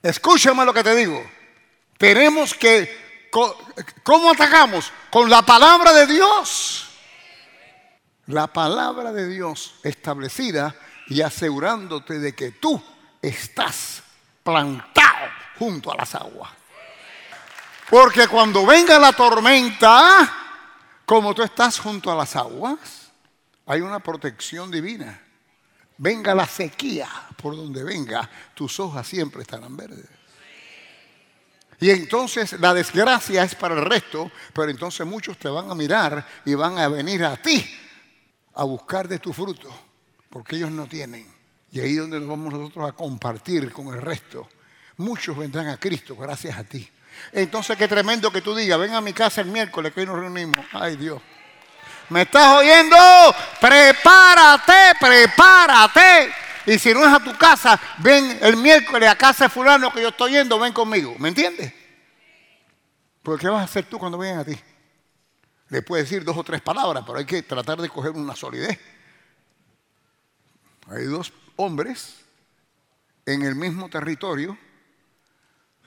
Escúchame 0.05 0.63
lo 0.63 0.71
que 0.71 0.83
te 0.83 0.95
digo. 0.95 1.25
Tenemos 1.97 2.53
que... 2.53 3.27
¿Cómo 4.03 4.29
atacamos? 4.29 4.91
Con 5.09 5.27
la 5.31 5.41
palabra 5.41 5.91
de 5.93 6.05
Dios. 6.05 6.89
La 8.27 8.45
palabra 8.45 9.11
de 9.11 9.27
Dios 9.27 9.79
establecida 9.81 10.75
y 11.07 11.21
asegurándote 11.21 12.19
de 12.19 12.35
que 12.35 12.51
tú 12.51 12.79
estás 13.19 14.03
plantado 14.43 15.27
junto 15.57 15.91
a 15.91 15.95
las 15.95 16.13
aguas. 16.13 16.51
Porque 17.89 18.27
cuando 18.27 18.63
venga 18.63 18.99
la 18.99 19.11
tormenta, 19.11 20.31
como 21.03 21.33
tú 21.33 21.41
estás 21.41 21.79
junto 21.79 22.11
a 22.11 22.15
las 22.15 22.35
aguas, 22.35 23.09
hay 23.65 23.81
una 23.81 23.97
protección 23.97 24.69
divina. 24.69 25.19
Venga 25.97 26.35
la 26.35 26.45
sequía 26.45 27.09
por 27.45 27.55
donde 27.55 27.83
venga, 27.83 28.27
tus 28.55 28.79
hojas 28.79 29.07
siempre 29.07 29.43
estarán 29.43 29.77
verdes. 29.77 30.07
Y 31.79 31.91
entonces 31.91 32.59
la 32.59 32.73
desgracia 32.73 33.43
es 33.43 33.53
para 33.53 33.75
el 33.75 33.85
resto, 33.85 34.31
pero 34.51 34.71
entonces 34.71 35.05
muchos 35.05 35.37
te 35.37 35.47
van 35.47 35.69
a 35.69 35.75
mirar 35.75 36.25
y 36.43 36.55
van 36.55 36.79
a 36.79 36.87
venir 36.87 37.23
a 37.23 37.37
ti 37.37 37.63
a 38.55 38.63
buscar 38.63 39.07
de 39.07 39.19
tu 39.19 39.31
fruto 39.31 39.69
porque 40.27 40.55
ellos 40.55 40.71
no 40.71 40.87
tienen. 40.87 41.31
Y 41.71 41.81
ahí 41.81 41.91
es 41.91 41.99
donde 41.99 42.19
nos 42.19 42.29
vamos 42.29 42.51
nosotros 42.51 42.89
a 42.89 42.93
compartir 42.93 43.71
con 43.71 43.93
el 43.93 44.01
resto. 44.01 44.49
Muchos 44.97 45.37
vendrán 45.37 45.67
a 45.67 45.77
Cristo 45.77 46.15
gracias 46.15 46.57
a 46.57 46.63
ti. 46.63 46.89
Entonces, 47.31 47.77
qué 47.77 47.87
tremendo 47.87 48.31
que 48.31 48.41
tú 48.41 48.55
digas, 48.55 48.79
ven 48.79 48.95
a 48.95 49.01
mi 49.01 49.13
casa 49.13 49.41
el 49.41 49.49
miércoles 49.49 49.93
que 49.93 49.99
hoy 49.99 50.07
nos 50.07 50.17
reunimos. 50.17 50.65
Ay 50.73 50.95
Dios. 50.95 51.21
¿Me 52.09 52.23
estás 52.23 52.55
oyendo? 52.55 52.97
Prepárate, 53.61 54.97
prepárate. 54.99 56.44
Y 56.65 56.79
si 56.79 56.93
no 56.93 57.05
es 57.05 57.13
a 57.13 57.23
tu 57.23 57.37
casa, 57.37 57.79
ven 57.99 58.39
el 58.41 58.57
miércoles 58.57 59.09
a 59.09 59.15
casa 59.15 59.45
de 59.45 59.49
fulano 59.49 59.91
que 59.91 60.01
yo 60.01 60.09
estoy 60.09 60.31
yendo, 60.31 60.59
ven 60.59 60.73
conmigo. 60.73 61.15
¿Me 61.19 61.29
entiendes? 61.29 61.73
Porque 63.21 63.41
¿qué 63.41 63.49
vas 63.49 63.61
a 63.61 63.65
hacer 63.65 63.85
tú 63.85 63.99
cuando 63.99 64.17
vengan 64.17 64.39
a 64.39 64.45
ti? 64.45 64.57
Le 65.69 65.81
puedes 65.81 66.09
decir 66.09 66.23
dos 66.23 66.37
o 66.37 66.43
tres 66.43 66.61
palabras, 66.61 67.03
pero 67.05 67.17
hay 67.17 67.25
que 67.25 67.41
tratar 67.41 67.81
de 67.81 67.89
coger 67.89 68.11
una 68.11 68.35
solidez. 68.35 68.79
Hay 70.87 71.05
dos 71.05 71.33
hombres 71.55 72.23
en 73.25 73.41
el 73.41 73.55
mismo 73.55 73.89
territorio, 73.89 74.57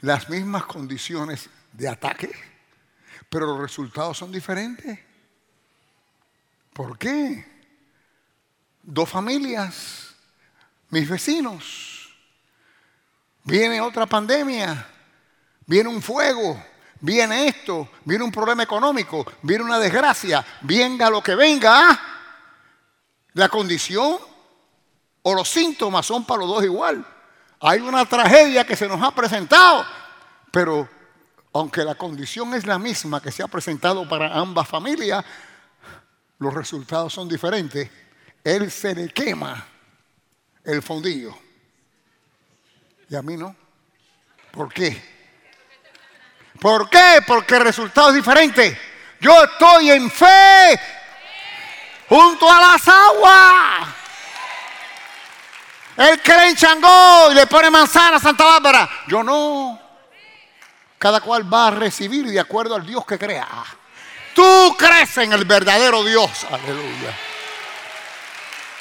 las 0.01 0.29
mismas 0.29 0.65
condiciones 0.65 1.49
de 1.73 1.89
ataque, 1.89 2.31
pero 3.29 3.47
los 3.47 3.61
resultados 3.61 4.19
son 4.19 4.33
diferentes. 4.33 4.99
¿Por 6.73 6.99
qué? 6.99 7.45
Dos 8.83 9.09
familias, 9.09 10.08
mis 10.91 11.09
vecinos. 11.09 12.09
Viene 13.45 13.81
otra 13.81 14.07
pandemia, 14.07 14.87
viene 15.67 15.89
un 15.89 16.03
fuego, 16.03 16.63
viene 17.01 17.49
esto, 17.49 17.89
viene 18.05 18.25
un 18.25 18.33
problema 18.33 18.63
económico, 18.63 19.25
viene 19.43 19.65
una 19.65 19.79
desgracia, 19.79 20.45
venga 20.63 21.09
lo 21.11 21.23
que 21.23 21.35
venga. 21.35 21.99
La 23.35 23.49
condición 23.49 24.19
o 25.23 25.35
los 25.35 25.49
síntomas 25.49 26.05
son 26.07 26.25
para 26.25 26.41
los 26.41 26.49
dos 26.49 26.65
igual. 26.65 27.05
Hay 27.61 27.81
una 27.81 28.05
tragedia 28.05 28.67
que 28.67 28.77
se 28.77 28.89
nos 28.89 29.03
ha 29.03 29.15
presentado, 29.15 29.85
pero 30.51 30.89
aunque 31.53 31.85
la 31.85 31.95
condición 31.95 32.55
es 32.55 32.67
la 32.67 32.79
misma 32.79 33.21
que 33.21 33.33
se 33.33 33.43
ha 33.43 33.49
presentado 33.49 34.09
para 34.09 34.35
ambas 34.35 34.69
familias, 34.69 35.25
los 36.39 36.55
resultados 36.55 37.13
son 37.13 37.29
diferentes. 37.29 37.91
Él 38.45 38.71
se 38.71 38.95
le 38.95 39.09
quema 39.09 39.78
el 40.69 40.83
fondillo. 40.83 41.35
Y 43.09 43.17
a 43.17 43.23
mí 43.23 43.37
no. 43.37 43.57
¿Por 44.51 44.73
qué? 44.73 45.03
¿Por 46.61 46.91
qué? 46.91 47.23
Porque 47.27 47.57
el 47.57 47.63
resultado 47.63 48.11
es 48.11 48.17
diferente. 48.17 48.79
Yo 49.21 49.45
estoy 49.45 49.91
en 49.91 50.11
fe 50.11 50.79
junto 52.09 52.51
a 52.51 52.61
las 52.61 52.87
aguas. 52.87 53.89
Él 55.97 56.21
cree 56.23 56.51
en 56.51 56.57
Changó 56.57 57.33
y 57.33 57.35
le 57.35 57.47
pone 57.47 57.71
manzana 57.71 58.19
a 58.19 58.21
Santa 58.21 58.45
Bárbara. 58.45 58.89
Yo 59.09 59.23
no. 59.23 59.81
Cada 60.99 61.21
cual 61.21 61.53
va 61.53 61.69
a 61.69 61.71
recibir 61.71 62.27
de 62.27 62.39
acuerdo 62.39 62.75
al 62.75 62.87
Dios 62.87 63.07
que 63.07 63.19
crea. 63.19 63.49
Tú 64.35 64.77
crees 64.79 65.17
en 65.19 65.33
el 65.33 65.45
verdadero 65.45 66.05
Dios. 66.05 66.47
Aleluya. 66.51 67.17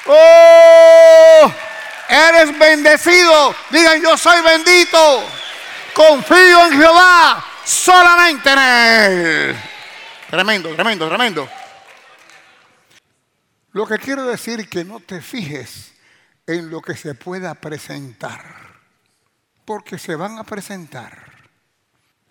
Oh, 0.06 1.52
eres 2.08 2.58
bendecido. 2.58 3.54
Digan, 3.70 4.00
yo 4.02 4.16
soy 4.16 4.40
bendito. 4.42 5.24
Confío 5.94 6.66
en 6.66 6.80
Jehová. 6.80 7.44
Solamente 7.64 8.50
en 8.50 8.58
Él. 8.58 9.56
Tremendo, 10.30 10.74
tremendo, 10.74 11.08
tremendo. 11.08 11.48
Lo 13.72 13.86
que 13.86 13.98
quiero 13.98 14.24
decir 14.24 14.60
es 14.60 14.68
que 14.68 14.84
no 14.84 15.00
te 15.00 15.20
fijes 15.20 15.92
en 16.46 16.70
lo 16.70 16.80
que 16.80 16.96
se 16.96 17.14
pueda 17.14 17.54
presentar. 17.54 18.42
Porque 19.64 19.98
se 19.98 20.16
van 20.16 20.38
a 20.38 20.44
presentar. 20.44 21.28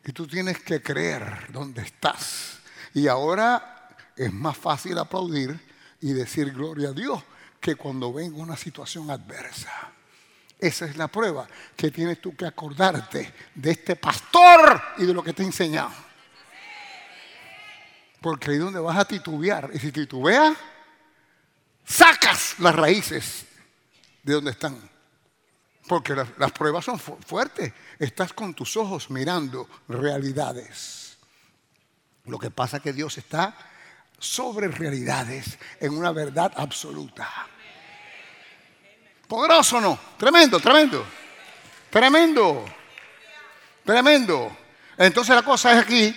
Y 0.03 0.11
tú 0.11 0.25
tienes 0.25 0.59
que 0.59 0.81
creer 0.81 1.47
dónde 1.49 1.83
estás. 1.83 2.59
Y 2.93 3.07
ahora 3.07 3.95
es 4.15 4.33
más 4.33 4.57
fácil 4.57 4.97
aplaudir 4.97 5.59
y 6.01 6.13
decir 6.13 6.51
gloria 6.51 6.89
a 6.89 6.93
Dios 6.93 7.21
que 7.59 7.75
cuando 7.75 8.13
venga 8.13 8.37
una 8.37 8.57
situación 8.57 9.09
adversa. 9.09 9.91
Esa 10.59 10.85
es 10.85 10.97
la 10.97 11.07
prueba 11.07 11.47
que 11.75 11.91
tienes 11.91 12.19
tú 12.19 12.35
que 12.35 12.45
acordarte 12.45 13.33
de 13.53 13.71
este 13.71 13.95
pastor 13.95 14.81
y 14.97 15.05
de 15.05 15.13
lo 15.13 15.23
que 15.23 15.33
te 15.33 15.43
ha 15.43 15.45
enseñado. 15.45 15.91
Porque 18.21 18.49
ahí 18.49 18.57
es 18.57 18.63
donde 18.63 18.79
vas 18.79 18.97
a 18.97 19.05
titubear. 19.05 19.69
Y 19.73 19.79
si 19.79 19.91
titubeas, 19.91 20.57
sacas 21.85 22.55
las 22.59 22.75
raíces 22.75 23.45
de 24.23 24.33
dónde 24.33 24.51
están. 24.51 24.77
Porque 25.87 26.13
las, 26.15 26.51
pruebas 26.51 26.83
son 26.83 26.99
fuertes. 26.99 27.71
Estás 27.99 28.33
con 28.33 28.53
tus 28.53 28.75
ojos 28.75 29.09
mirando 29.09 29.69
realidades. 29.87 31.17
Lo 32.25 32.37
que 32.37 32.51
pasa 32.51 32.77
es 32.77 32.83
que 32.83 32.93
Dios 32.93 33.17
está 33.17 33.55
sobre 34.19 34.67
realidades 34.67 35.57
en 35.79 35.97
una 35.97 36.11
verdad 36.11 36.51
absoluta. 36.55 37.29
¿Poderoso 39.27 39.81
no? 39.81 39.99
Tremendo, 40.17 40.59
tremendo. 40.59 41.05
Tremendo. 41.89 42.65
Tremendo. 43.83 44.57
Entonces 44.97 45.35
la 45.35 45.43
cosa 45.43 45.73
es 45.73 45.79
aquí, 45.79 46.15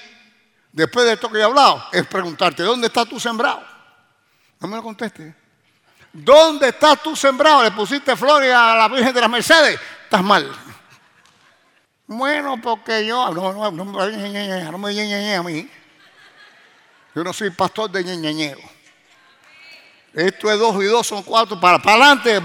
después 0.73 1.07
de 1.07 1.15
esto 1.15 1.31
que 1.31 1.39
he 1.39 1.43
hablado, 1.43 1.85
es 1.93 2.07
preguntarte, 2.07 2.63
¿dónde 2.63 2.87
está 2.87 3.05
tu 3.05 3.21
sembrado? 3.21 3.63
No 4.61 4.69
me 4.69 4.77
lo 4.77 4.83
conteste. 4.83 5.35
¿Dónde 6.13 6.69
estás 6.69 7.03
tú 7.03 7.15
sembrado? 7.15 7.63
Le 7.63 7.71
pusiste 7.71 8.17
flores 8.17 8.53
a 8.55 8.75
la 8.75 8.89
Virgen 8.89 9.15
de 9.15 9.21
las 9.21 9.31
Mercedes. 9.31 9.79
Estás 10.05 10.23
mal. 10.23 10.51
Bueno, 12.07 12.61
porque 12.61 13.07
yo. 13.07 13.33
No, 13.33 13.53
no, 13.53 13.71
no, 13.71 13.85
no 13.85 14.79
me 14.79 15.35
a 15.37 15.43
mí. 15.43 15.71
Yo 17.15 17.25
no 17.25 17.33
soy 17.33 17.51
pastor 17.51 17.91
de 17.91 18.05
ñeñeñeo. 18.05 18.59
Esto 20.13 20.51
es 20.51 20.59
dos 20.59 20.83
y 20.83 20.87
dos 20.87 21.07
son 21.07 21.23
cuatro. 21.23 21.61
Para, 21.61 21.79
para 21.79 22.13
adelante. 22.13 22.41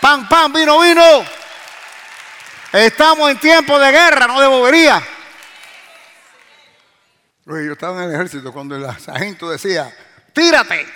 Pan, 0.00 0.28
pan, 0.28 0.52
vino, 0.52 0.80
vino. 0.80 1.24
Estamos 2.72 3.30
en 3.30 3.38
tiempo 3.38 3.78
de 3.78 3.90
guerra, 3.90 4.26
no 4.26 4.40
de 4.40 4.46
bobería. 4.46 5.02
yo 7.44 7.72
estaba 7.72 8.02
en 8.02 8.10
el 8.10 8.14
ejército 8.14 8.52
cuando 8.52 8.76
el 8.76 8.98
sargento 9.00 9.50
decía: 9.50 9.94
Tírate. 10.32 10.86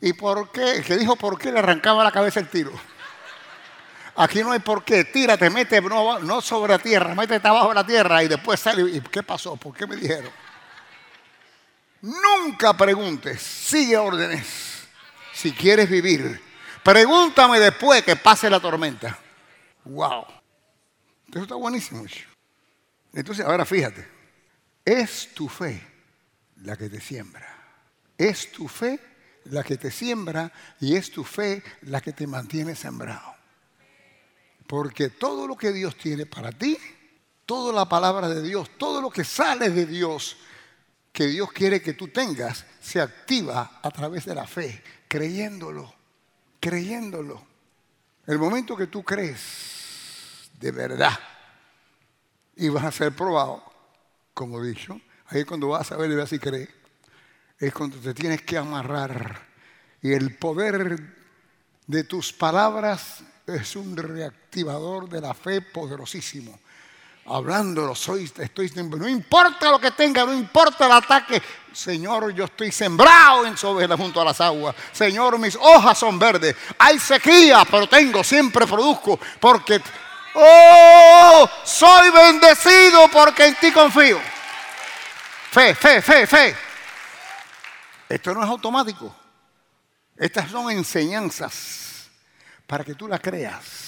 ¿Y 0.00 0.12
por 0.12 0.52
qué? 0.52 0.76
El 0.76 0.84
que 0.84 0.96
dijo 0.96 1.16
por 1.16 1.38
qué 1.38 1.50
le 1.50 1.58
arrancaba 1.58 2.04
la 2.04 2.12
cabeza 2.12 2.38
el 2.40 2.48
tiro. 2.48 2.72
Aquí 4.16 4.42
no 4.42 4.52
hay 4.52 4.60
por 4.60 4.84
qué. 4.84 5.04
Tírate, 5.04 5.50
mete, 5.50 5.80
no, 5.80 6.40
sobre 6.40 6.72
la 6.72 6.78
tierra, 6.78 7.14
métete 7.14 7.48
abajo 7.48 7.70
de 7.70 7.74
la 7.74 7.86
tierra 7.86 8.22
y 8.22 8.28
después 8.28 8.60
sale. 8.60 8.82
¿Y 8.82 9.00
qué 9.00 9.22
pasó? 9.22 9.56
¿Por 9.56 9.74
qué 9.74 9.86
me 9.86 9.96
dijeron? 9.96 10.30
Nunca 12.02 12.76
preguntes, 12.76 13.40
sigue 13.42 13.96
órdenes. 13.96 14.46
Si 15.32 15.52
quieres 15.52 15.88
vivir, 15.88 16.40
pregúntame 16.82 17.60
después 17.60 18.02
que 18.02 18.16
pase 18.16 18.48
la 18.50 18.60
tormenta. 18.60 19.18
Wow. 19.84 20.24
Eso 21.30 21.42
está 21.42 21.54
buenísimo. 21.54 22.04
Entonces, 23.12 23.44
ahora 23.44 23.64
fíjate, 23.64 24.06
es 24.84 25.34
tu 25.34 25.48
fe 25.48 25.86
la 26.62 26.76
que 26.76 26.88
te 26.88 27.00
siembra. 27.00 27.46
Es 28.16 28.50
tu 28.52 28.68
fe 28.68 28.98
la 29.44 29.62
que 29.62 29.76
te 29.76 29.90
siembra 29.90 30.52
y 30.80 30.96
es 30.96 31.10
tu 31.10 31.24
fe 31.24 31.62
la 31.82 32.00
que 32.00 32.12
te 32.12 32.26
mantiene 32.26 32.74
sembrado. 32.74 33.34
Porque 34.66 35.08
todo 35.08 35.46
lo 35.46 35.56
que 35.56 35.72
Dios 35.72 35.96
tiene 35.96 36.26
para 36.26 36.52
ti, 36.52 36.76
toda 37.46 37.72
la 37.72 37.88
palabra 37.88 38.28
de 38.28 38.42
Dios, 38.42 38.70
todo 38.76 39.00
lo 39.00 39.10
que 39.10 39.24
sale 39.24 39.70
de 39.70 39.86
Dios, 39.86 40.36
que 41.18 41.26
Dios 41.26 41.50
quiere 41.50 41.82
que 41.82 41.94
tú 41.94 42.06
tengas, 42.06 42.64
se 42.80 43.00
activa 43.00 43.80
a 43.82 43.90
través 43.90 44.24
de 44.24 44.36
la 44.36 44.46
fe, 44.46 44.80
creyéndolo, 45.08 45.92
creyéndolo. 46.60 47.44
El 48.24 48.38
momento 48.38 48.76
que 48.76 48.86
tú 48.86 49.02
crees 49.02 50.48
de 50.60 50.70
verdad 50.70 51.18
y 52.54 52.68
vas 52.68 52.84
a 52.84 52.92
ser 52.92 53.16
probado, 53.16 53.64
como 54.32 54.62
he 54.62 54.68
dicho, 54.68 55.00
ahí 55.26 55.40
es 55.40 55.44
cuando 55.44 55.66
vas 55.66 55.90
a 55.90 55.96
ver 55.96 56.24
si 56.28 56.38
crees, 56.38 56.68
es 57.58 57.74
cuando 57.74 57.96
te 57.96 58.14
tienes 58.14 58.42
que 58.42 58.56
amarrar. 58.56 59.44
Y 60.00 60.12
el 60.12 60.36
poder 60.36 61.00
de 61.84 62.04
tus 62.04 62.32
palabras 62.32 63.24
es 63.44 63.74
un 63.74 63.96
reactivador 63.96 65.08
de 65.08 65.20
la 65.20 65.34
fe 65.34 65.62
poderosísimo. 65.62 66.60
Hablándolo, 67.30 67.94
soy, 67.94 68.30
estoy, 68.38 68.70
no 68.74 69.06
importa 69.06 69.70
lo 69.70 69.78
que 69.78 69.90
tenga, 69.90 70.24
no 70.24 70.32
importa 70.32 70.86
el 70.86 70.92
ataque. 70.92 71.42
Señor, 71.72 72.32
yo 72.32 72.46
estoy 72.46 72.72
sembrado 72.72 73.44
en 73.44 73.56
sobre 73.56 73.86
junto 73.86 74.20
a 74.20 74.24
las 74.24 74.40
aguas. 74.40 74.74
Señor, 74.92 75.38
mis 75.38 75.54
hojas 75.56 75.98
son 75.98 76.18
verdes. 76.18 76.56
Hay 76.78 76.98
sequía, 76.98 77.66
pero 77.70 77.86
tengo, 77.86 78.24
siempre 78.24 78.66
produzco. 78.66 79.20
Porque, 79.38 79.80
oh, 80.34 81.48
soy 81.64 82.10
bendecido 82.10 83.08
porque 83.12 83.46
en 83.46 83.54
ti 83.56 83.72
confío. 83.72 84.18
Fe, 85.50 85.74
fe, 85.74 86.00
fe, 86.00 86.26
fe. 86.26 86.56
Esto 88.08 88.32
no 88.32 88.42
es 88.42 88.48
automático. 88.48 89.14
Estas 90.16 90.50
son 90.50 90.70
enseñanzas 90.70 92.08
para 92.66 92.84
que 92.84 92.94
tú 92.94 93.06
las 93.06 93.20
creas. 93.20 93.87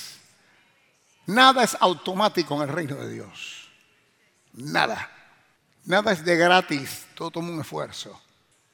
Nada 1.27 1.63
es 1.63 1.77
automático 1.81 2.55
en 2.57 2.63
el 2.63 2.69
reino 2.69 2.97
de 2.97 3.09
Dios. 3.13 3.69
Nada. 4.55 5.11
Nada 5.85 6.13
es 6.13 6.25
de 6.25 6.37
gratis. 6.37 7.07
Todo 7.15 7.31
toma 7.31 7.51
un 7.51 7.61
esfuerzo. 7.61 8.21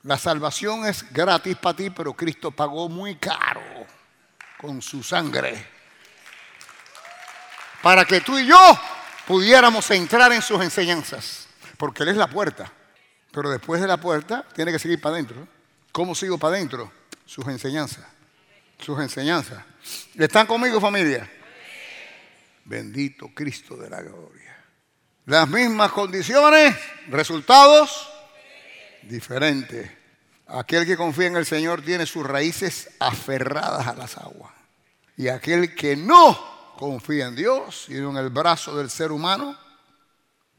La 0.03 0.19
salvación 0.19 0.87
es 0.87 1.13
gratis 1.13 1.57
para 1.57 1.77
ti, 1.77 1.91
pero 1.91 2.15
Cristo 2.15 2.51
pagó 2.51 2.89
muy 2.89 3.17
caro 3.17 3.63
con 4.59 4.81
su 4.81 5.03
sangre. 5.03 5.67
Para 7.83 8.05
que 8.05 8.21
tú 8.21 8.39
y 8.39 8.47
yo 8.47 8.59
pudiéramos 9.27 9.91
entrar 9.91 10.33
en 10.33 10.43
sus 10.43 10.63
enseñanzas. 10.63 11.49
Porque 11.77 12.05
Él 12.05 12.11
es 12.11 12.17
la 12.17 12.29
puerta. 12.29 12.73
Pero 13.33 13.51
después 13.51 13.81
de 13.81 13.87
la 13.87 13.99
puerta 13.99 14.47
tiene 14.55 14.73
que 14.73 14.79
seguir 14.79 15.01
para 15.01 15.17
adentro. 15.17 15.47
¿Cómo 15.93 16.15
sigo 16.15 16.39
para 16.39 16.57
adentro? 16.57 16.91
sus 17.27 17.47
enseñanzas. 17.49 18.05
Sus 18.79 18.99
enseñanzas. 19.01 19.63
¿Están 20.15 20.47
conmigo 20.47 20.81
familia? 20.81 21.31
Bendito 22.67 23.31
Cristo 23.35 23.77
de 23.77 23.89
la 23.89 24.03
gloria. 24.03 24.57
Las 25.25 25.49
mismas 25.49 25.91
condiciones, 25.93 26.77
resultados 27.09 28.09
diferentes. 29.03 29.91
Aquel 30.49 30.87
que 30.87 30.97
confía 30.97 31.27
en 31.27 31.37
el 31.37 31.47
Señor 31.47 31.83
tiene 31.83 32.07
sus 32.07 32.25
raíces 32.25 32.91
aferradas 33.01 33.87
a 33.87 33.95
las 33.95 34.19
aguas. 34.19 34.53
Y 35.17 35.29
aquel 35.29 35.75
que 35.75 35.97
no 35.97 36.75
confía 36.77 37.27
en 37.27 37.37
Dios, 37.37 37.87
sino 37.87 38.11
en 38.11 38.19
el 38.19 38.31
brazo 38.31 38.77
del 38.77 38.91
ser 38.91 39.11
humano, 39.11 39.59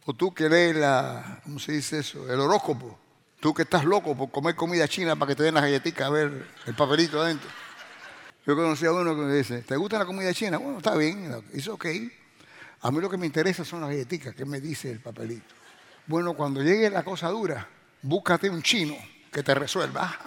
o 0.06 0.14
tú 0.14 0.34
que 0.34 0.50
lees 0.50 0.76
la, 0.76 1.42
¿cómo 1.44 1.60
se 1.60 1.74
dice 1.74 2.00
eso? 2.00 2.32
El 2.32 2.40
horóscopo 2.40 3.00
Tú 3.40 3.54
que 3.54 3.64
estás 3.64 3.86
loco 3.86 4.16
por 4.18 4.32
comer 4.32 4.56
comida 4.56 4.88
china 4.88 5.16
para 5.16 5.30
que 5.30 5.36
te 5.36 5.44
den 5.44 5.54
las 5.54 5.64
galletitas 5.64 6.08
a 6.08 6.10
ver 6.10 6.48
el 6.66 6.76
papelito 6.76 7.22
adentro. 7.22 7.50
Yo 8.48 8.56
conocí 8.56 8.86
a 8.86 8.94
uno 8.94 9.14
que 9.14 9.24
me 9.24 9.34
dice, 9.36 9.62
¿te 9.62 9.76
gusta 9.76 10.00
la 10.00 10.06
comida 10.06 10.34
china? 10.34 10.58
Bueno, 10.58 10.78
está 10.78 10.96
bien, 10.96 11.44
es 11.52 11.68
ok. 11.68 11.86
A 12.80 12.92
mí 12.92 13.02
lo 13.02 13.10
que 13.10 13.18
me 13.18 13.26
interesa 13.26 13.66
son 13.66 13.82
las 13.82 13.90
galletitas, 13.90 14.34
¿qué 14.34 14.46
me 14.46 14.62
dice 14.62 14.90
el 14.90 15.02
papelito? 15.02 15.54
Bueno, 16.06 16.34
cuando 16.34 16.64
llegue 16.64 16.90
la 16.90 17.04
cosa 17.04 17.28
dura, 17.28 17.68
búscate 18.02 18.50
un 18.50 18.62
chino 18.62 18.96
que 19.34 19.44
te 19.44 19.54
resuelva. 19.54 20.18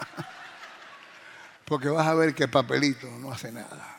Porque 1.65 1.89
vas 1.89 2.05
a 2.05 2.13
ver 2.13 2.35
que 2.35 2.43
el 2.43 2.51
papelito 2.51 3.07
no 3.19 3.31
hace 3.31 3.51
nada. 3.51 3.97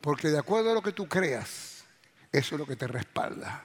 Porque 0.00 0.30
de 0.30 0.40
acuerdo 0.40 0.72
a 0.72 0.74
lo 0.74 0.82
que 0.82 0.90
tú 0.90 1.06
creas, 1.06 1.84
eso 2.32 2.54
es 2.56 2.58
lo 2.58 2.66
que 2.66 2.74
te 2.74 2.88
respalda. 2.88 3.62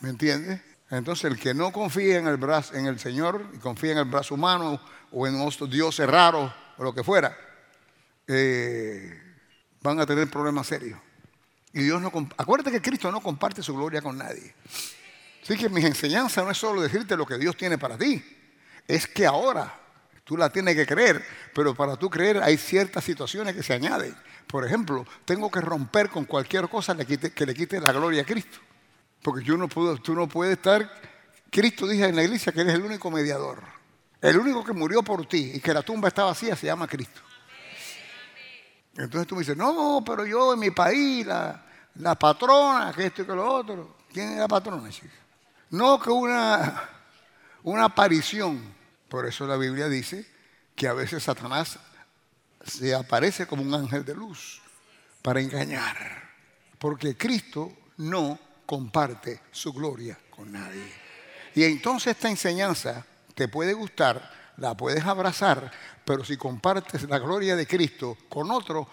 ¿Me 0.00 0.08
entiendes? 0.08 0.58
Entonces 0.88 1.30
el 1.30 1.38
que 1.38 1.52
no 1.52 1.70
confía 1.70 2.16
en 2.16 2.28
el, 2.28 2.38
brazo, 2.38 2.76
en 2.76 2.86
el 2.86 2.98
Señor 2.98 3.46
y 3.52 3.58
confía 3.58 3.92
en 3.92 3.98
el 3.98 4.04
brazo 4.06 4.36
humano 4.36 4.80
o 5.12 5.26
en 5.26 5.38
otros 5.38 5.68
dioses 5.68 6.08
raros 6.08 6.50
o 6.78 6.82
lo 6.82 6.94
que 6.94 7.04
fuera, 7.04 7.36
eh, 8.26 9.20
van 9.84 10.00
a 10.00 10.06
tener 10.06 10.28
problemas 10.28 10.66
serios. 10.66 10.98
Y 11.72 11.82
Dios 11.82 12.00
no 12.00 12.10
acuérdate 12.36 12.70
que 12.70 12.80
Cristo 12.80 13.12
no 13.12 13.20
comparte 13.20 13.62
su 13.62 13.74
gloria 13.74 14.00
con 14.00 14.16
nadie. 14.16 14.54
Así 15.42 15.56
que 15.58 15.68
mis 15.68 15.84
enseñanzas 15.84 16.42
no 16.42 16.50
es 16.50 16.56
solo 16.56 16.80
decirte 16.80 17.16
lo 17.16 17.26
que 17.26 17.36
Dios 17.36 17.56
tiene 17.56 17.76
para 17.76 17.98
ti, 17.98 18.24
es 18.88 19.06
que 19.06 19.26
ahora 19.26 19.78
tú 20.24 20.38
la 20.38 20.48
tienes 20.48 20.74
que 20.74 20.86
creer, 20.86 21.22
pero 21.54 21.74
para 21.74 21.96
tú 21.96 22.08
creer 22.08 22.42
hay 22.42 22.56
ciertas 22.56 23.04
situaciones 23.04 23.54
que 23.54 23.62
se 23.62 23.74
añaden. 23.74 24.16
Por 24.46 24.64
ejemplo, 24.64 25.06
tengo 25.26 25.50
que 25.50 25.60
romper 25.60 26.08
con 26.08 26.24
cualquier 26.24 26.68
cosa 26.68 26.96
que 26.96 27.46
le 27.46 27.54
quite 27.54 27.78
la 27.78 27.92
gloria 27.92 28.22
a 28.22 28.24
Cristo. 28.24 28.58
Porque 29.20 29.44
yo 29.44 29.58
no 29.58 29.68
puedo, 29.68 29.98
tú 29.98 30.14
no 30.14 30.28
puedes 30.28 30.56
estar. 30.56 30.90
Cristo 31.50 31.86
dice 31.86 32.06
en 32.06 32.16
la 32.16 32.22
iglesia 32.22 32.52
que 32.52 32.62
eres 32.62 32.74
el 32.74 32.82
único 32.82 33.10
mediador. 33.10 33.62
El 34.22 34.38
único 34.38 34.64
que 34.64 34.72
murió 34.72 35.02
por 35.02 35.26
ti 35.26 35.52
y 35.54 35.60
que 35.60 35.74
la 35.74 35.82
tumba 35.82 36.08
está 36.08 36.24
vacía 36.24 36.56
se 36.56 36.66
llama 36.66 36.86
Cristo. 36.86 37.20
Entonces 38.96 39.26
tú 39.26 39.34
me 39.34 39.40
dices, 39.40 39.56
no, 39.56 40.02
pero 40.06 40.24
yo 40.24 40.54
en 40.54 40.60
mi 40.60 40.70
país, 40.70 41.26
la, 41.26 41.64
la 41.96 42.14
patrona, 42.14 42.92
que 42.92 43.06
esto 43.06 43.22
y 43.22 43.26
que 43.26 43.34
lo 43.34 43.52
otro. 43.52 43.96
¿Quién 44.12 44.32
es 44.32 44.38
la 44.38 44.48
patrona, 44.48 44.88
chica? 44.90 45.12
No 45.70 45.98
que 46.00 46.10
una, 46.10 46.88
una 47.64 47.84
aparición. 47.86 48.74
Por 49.08 49.26
eso 49.26 49.46
la 49.46 49.56
Biblia 49.56 49.88
dice 49.88 50.26
que 50.74 50.86
a 50.88 50.92
veces 50.92 51.22
Satanás 51.22 51.78
se 52.64 52.94
aparece 52.94 53.46
como 53.46 53.62
un 53.62 53.74
ángel 53.74 54.04
de 54.04 54.14
luz 54.14 54.62
para 55.22 55.40
engañar. 55.40 55.96
Porque 56.78 57.16
Cristo 57.16 57.72
no 57.96 58.38
comparte 58.66 59.40
su 59.50 59.72
gloria 59.72 60.18
con 60.30 60.52
nadie. 60.52 60.92
Y 61.54 61.64
entonces 61.64 62.14
esta 62.16 62.28
enseñanza 62.28 63.04
te 63.34 63.48
puede 63.48 63.72
gustar, 63.72 64.30
la 64.58 64.76
puedes 64.76 65.04
abrazar, 65.04 65.70
pero 66.04 66.24
si 66.24 66.36
compartes 66.36 67.08
la 67.08 67.18
gloria 67.18 67.56
de 67.56 67.66
Cristo 67.66 68.16
con 68.28 68.50
otro, 68.50 68.86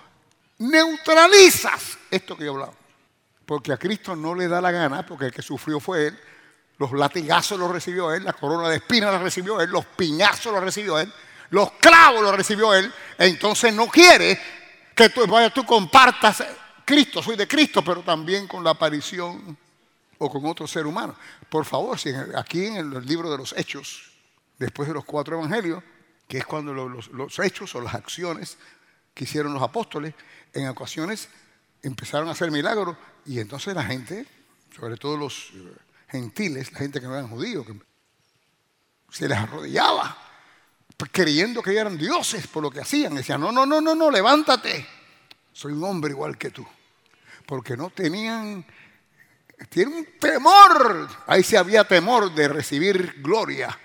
neutralizas 0.60 1.98
esto 2.10 2.38
que 2.38 2.46
yo 2.46 2.52
hablaba. 2.52 2.74
Porque 3.46 3.74
a 3.74 3.78
Cristo 3.78 4.16
no 4.16 4.34
le 4.34 4.48
da 4.48 4.62
la 4.62 4.72
gana, 4.72 5.06
porque 5.06 5.26
el 5.26 5.32
que 5.32 5.42
sufrió 5.42 5.80
fue 5.80 6.08
Él, 6.08 6.20
los 6.78 6.92
latigazos 6.94 7.60
los 7.60 7.70
recibió 7.70 8.12
Él, 8.14 8.24
la 8.24 8.34
corona 8.34 8.70
de 8.70 8.78
espinas 8.78 9.12
la 9.12 9.20
recibió 9.20 9.60
Él, 9.62 9.70
los 9.70 9.86
piñazos 9.86 10.52
los 10.54 10.64
recibió 10.64 10.98
Él, 11.00 11.12
los 11.50 11.72
clavos 11.74 12.22
los 12.22 12.36
recibió 12.36 12.74
Él, 12.74 12.92
entonces 13.18 13.74
no 13.74 13.88
quiere 13.88 14.40
que 14.96 15.10
tú, 15.10 15.22
tú 15.54 15.66
compartas 15.66 16.44
Cristo, 16.86 17.22
soy 17.22 17.36
de 17.36 17.48
Cristo, 17.48 17.84
pero 17.84 18.02
también 18.02 18.48
con 18.48 18.64
la 18.64 18.72
aparición 18.72 19.58
o 20.18 20.30
con 20.30 20.46
otro 20.46 20.68
ser 20.68 20.86
humano. 20.86 21.16
Por 21.50 21.66
favor, 21.66 22.00
si 22.00 22.12
aquí 22.36 22.66
en 22.66 22.78
el 22.78 23.06
libro 23.06 23.32
de 23.32 23.38
los 23.38 23.54
Hechos, 23.58 24.11
después 24.62 24.88
de 24.88 24.94
los 24.94 25.06
cuatro 25.06 25.38
evangelios, 25.38 25.84
que 26.28 26.38
es 26.38 26.46
cuando 26.46 26.74
los, 26.74 27.40
hechos 27.40 27.76
o 27.76 27.82
las 27.82 27.96
acciones 27.96 28.58
que 29.14 29.26
hicieron 29.26 29.54
los 29.54 29.64
apóstoles, 29.64 30.14
en 30.54 30.68
ocasiones 30.68 31.28
empezaron 31.82 32.30
a 32.30 32.32
hacer 32.32 32.52
milagros 32.52 32.96
y 33.26 33.40
entonces 33.40 33.74
la 33.76 33.84
gente, 33.84 34.26
sobre 34.76 34.98
todo 34.98 35.18
los 35.18 35.52
gentiles, 36.10 36.72
la 36.72 36.80
gente 36.80 37.02
que 37.02 37.08
no 37.08 37.16
eran 37.16 37.28
judíos, 37.28 37.66
se 39.10 39.28
les 39.28 39.38
arrodillaba 39.38 40.18
creyendo 41.12 41.64
que 41.64 41.76
eran 41.76 41.98
dioses 41.98 42.46
por 42.46 42.62
lo 42.62 42.70
que 42.70 42.82
hacían. 42.82 43.16
Decían, 43.16 43.42
no, 43.42 43.52
no, 43.52 43.66
no, 43.66 43.82
no, 43.82 43.96
no, 43.96 44.12
levántate. 44.12 44.86
Soy 45.52 45.74
un 45.74 45.84
hombre 45.84 46.12
igual 46.12 46.38
que 46.38 46.52
tú 46.52 46.66
porque 47.48 47.76
no 47.76 47.90
tenían, 47.90 48.64
tienen 49.70 49.94
un 49.94 50.08
temor, 50.20 51.10
ahí 51.28 51.44
se 51.44 51.58
había 51.58 51.84
temor 51.84 52.34
de 52.34 52.48
recibir 52.48 53.16
gloria 53.22 53.78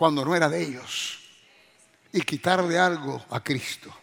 cuando 0.00 0.24
no 0.24 0.34
era 0.34 0.48
de 0.48 0.62
ellos 0.62 1.18
y 2.10 2.22
quitarle 2.22 2.78
algo 2.78 3.22
a 3.28 3.44
Cristo. 3.44 3.94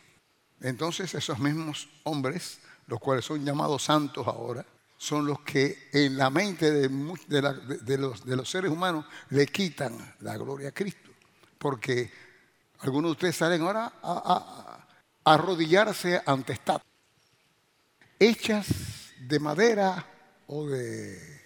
Entonces 0.62 1.12
esos 1.16 1.40
mismos 1.40 1.90
hombres, 2.04 2.60
los 2.86 3.00
cuales 3.00 3.26
son 3.26 3.44
llamados 3.44 3.82
santos 3.82 4.28
ahora, 4.28 4.64
son 4.96 5.26
los 5.26 5.40
que 5.40 5.90
en 5.92 6.16
la 6.16 6.30
mente 6.30 6.70
de, 6.70 7.98
los, 7.98 8.48
seres 8.48 8.70
humanos 8.70 9.06
le 9.32 9.48
quitan 9.48 10.14
la 10.20 10.38
gloria 10.38 10.70
a 10.70 10.72
Cristo. 10.72 11.10
Porque 11.58 12.12
algunos 12.82 13.10
de 13.10 13.14
ustedes 13.14 13.36
salen 13.36 13.64
ahora 13.64 13.94
a, 14.04 14.86
a 15.26 15.34
arrodillarse 15.34 16.22
ante 16.28 16.54
estatuas 16.54 16.94
hechas 18.20 18.68
de 19.20 19.40
madera 19.40 20.06
o 20.46 20.68
de 20.68 21.42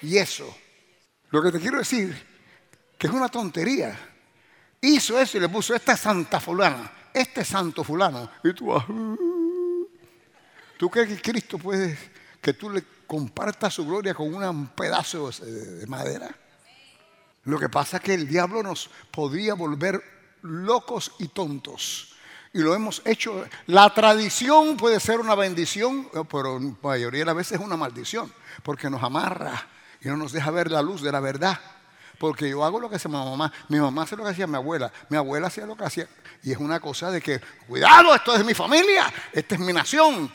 yeso. 0.00 0.56
Lo 1.28 1.42
que 1.42 1.52
te 1.52 1.60
quiero 1.60 1.76
decir, 1.76 2.31
que 3.02 3.08
es 3.08 3.12
una 3.12 3.28
tontería. 3.28 3.98
Hizo 4.80 5.18
eso 5.18 5.36
y 5.36 5.40
le 5.40 5.48
puso 5.48 5.74
esta 5.74 5.96
santa 5.96 6.38
fulana, 6.38 6.88
este 7.12 7.44
santo 7.44 7.82
fulano. 7.82 8.30
Y 8.44 8.52
tú 8.52 8.66
vas, 8.66 8.88
uh". 8.88 9.88
¿tú 10.78 10.88
crees 10.88 11.08
que 11.08 11.20
Cristo 11.20 11.58
puede, 11.58 11.98
que 12.40 12.52
tú 12.52 12.70
le 12.70 12.84
comparta 13.04 13.68
su 13.72 13.84
gloria 13.84 14.14
con 14.14 14.32
un 14.32 14.68
pedazo 14.68 15.32
de 15.32 15.84
madera. 15.88 16.32
Lo 17.42 17.58
que 17.58 17.68
pasa 17.68 17.96
es 17.96 18.04
que 18.04 18.14
el 18.14 18.28
diablo 18.28 18.62
nos 18.62 18.88
podría 19.10 19.54
volver 19.54 20.00
locos 20.42 21.10
y 21.18 21.26
tontos. 21.26 22.14
Y 22.52 22.60
lo 22.60 22.72
hemos 22.72 23.02
hecho. 23.04 23.44
La 23.66 23.92
tradición 23.92 24.76
puede 24.76 25.00
ser 25.00 25.18
una 25.18 25.34
bendición, 25.34 26.08
pero 26.30 26.60
la 26.60 26.72
mayoría 26.80 27.22
de 27.22 27.26
las 27.26 27.34
veces 27.34 27.58
es 27.58 27.66
una 27.66 27.76
maldición, 27.76 28.32
porque 28.62 28.88
nos 28.88 29.02
amarra 29.02 29.66
y 30.00 30.06
no 30.06 30.16
nos 30.16 30.30
deja 30.30 30.52
ver 30.52 30.70
la 30.70 30.82
luz 30.82 31.02
de 31.02 31.10
la 31.10 31.18
verdad. 31.18 31.58
Porque 32.22 32.48
yo 32.48 32.64
hago 32.64 32.78
lo 32.78 32.88
que 32.88 32.94
hacía 32.94 33.10
mi 33.10 33.16
mamá, 33.16 33.52
mi 33.66 33.80
mamá 33.80 34.02
hace 34.04 34.14
lo 34.14 34.22
que 34.22 34.30
hacía 34.30 34.46
mi 34.46 34.54
abuela, 34.54 34.92
mi 35.08 35.16
abuela 35.16 35.48
hacía 35.48 35.66
lo 35.66 35.76
que 35.76 35.82
hacía. 35.82 36.06
Y 36.44 36.52
es 36.52 36.58
una 36.58 36.78
cosa 36.78 37.10
de 37.10 37.20
que, 37.20 37.40
cuidado, 37.66 38.14
esto 38.14 38.36
es 38.36 38.44
mi 38.44 38.54
familia, 38.54 39.12
esta 39.32 39.56
es 39.56 39.60
mi 39.60 39.72
nación, 39.72 40.32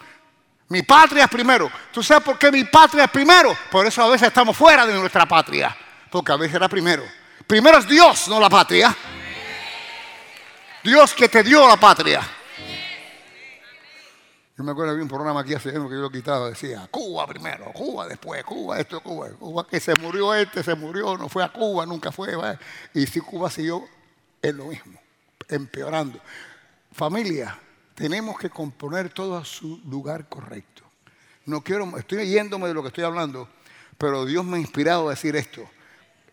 mi 0.67 0.84
patria 0.84 1.23
es 1.23 1.30
primero. 1.30 1.71
¿Tú 1.93 2.04
sabes 2.04 2.26
por 2.26 2.38
qué 2.38 2.52
mi 2.52 2.65
patria 2.65 3.06
es 3.06 3.10
primero? 3.10 3.56
Por 3.71 3.88
eso 3.88 4.04
a 4.04 4.10
veces 4.10 4.28
estamos 4.28 4.58
fuera 4.58 4.86
de 4.86 4.95
nuestra 4.95 5.26
patria, 5.26 5.73
porque 6.12 6.34
a 6.34 6.36
veces 6.36 6.56
era 6.56 6.67
primero. 6.67 7.06
Primero 7.47 7.78
es 7.78 7.88
Dios, 7.88 8.28
no 8.28 8.38
la 8.41 8.50
patria. 8.50 8.93
Dios 10.84 11.13
que 11.13 11.30
te 11.30 11.41
dio 11.41 11.65
la 11.69 11.78
patria. 11.78 12.19
Yo 14.58 14.63
me 14.63 14.72
acuerdo 14.72 14.96
de 14.96 15.04
un 15.04 15.08
programa 15.08 15.41
aquí 15.41 15.54
hace 15.54 15.70
años 15.70 15.88
que 15.88 15.93
yo 15.93 16.02
lo 16.02 16.10
quitaba, 16.10 16.50
decía, 16.50 16.88
Cuba 16.89 17.28
primero, 17.28 17.65
Cuba 17.74 18.08
después, 18.08 18.43
Cuba 18.43 18.80
esto, 18.80 19.02
Cuba, 19.02 19.30
Cuba 19.30 19.67
que 19.67 19.80
se 19.80 19.93
murió 20.02 20.34
este, 20.34 20.63
se 20.63 20.74
murió, 20.74 21.15
no 21.15 21.30
fue 21.30 21.43
a 21.43 21.50
Cuba, 21.50 21.86
nunca 21.86 22.12
fue. 22.12 22.34
Y 22.96 23.06
si 23.06 23.20
Cuba 23.20 23.52
siguió, 23.52 23.84
es 24.41 24.56
lo 24.56 24.65
mismo, 24.65 25.00
empeorando. 25.48 26.20
Familia, 26.91 27.60
tenemos 27.93 28.39
que 28.39 28.50
componer 28.50 29.10
todo 29.10 29.38
a 29.38 29.46
su 29.46 29.80
lugar 29.86 30.28
correcto. 30.28 30.82
No 31.46 31.62
quiero, 31.62 31.96
estoy 31.96 32.28
yéndome 32.28 32.67
de 32.67 32.74
lo 32.74 32.82
que 32.82 32.88
estoy 32.88 33.04
hablando, 33.04 33.48
pero 34.00 34.26
Dios 34.26 34.43
me 34.43 34.58
ha 34.58 34.60
inspirado 34.60 35.06
a 35.08 35.12
decir 35.12 35.36
esto. 35.36 35.70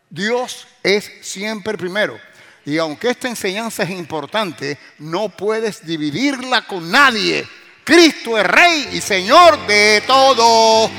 Dios 0.09 0.67
es 0.83 1.13
siempre 1.21 1.77
primero. 1.77 2.19
Y 2.65 2.79
aunque 2.79 3.11
esta 3.11 3.29
enseñanza 3.29 3.83
es 3.83 3.91
importante, 3.91 4.79
no 4.99 5.29
puedes 5.29 5.85
dividirla 5.85 6.67
con 6.67 6.91
nadie 6.91 7.47
Cristo 7.85 8.39
es 8.39 8.47
Rey 8.47 8.89
y 8.93 9.01
Señor 9.01 9.67
de 9.67 10.03
todo. 10.07 10.91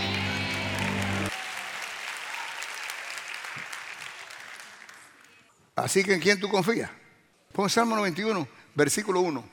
Así 5.76 6.04
que 6.04 6.14
¿en 6.14 6.22
quién 6.22 6.40
tú 6.40 6.48
confías? 6.48 6.90
Pon 7.52 7.70
Salmo 7.70 7.96
91, 7.96 8.48
versículo 8.76 9.22
1. 9.22 9.44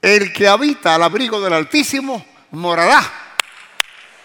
El 0.00 0.32
que 0.32 0.48
habita 0.48 0.94
al 0.94 1.02
abrigo 1.02 1.40
del 1.40 1.52
Altísimo 1.52 2.24
morará 2.52 3.02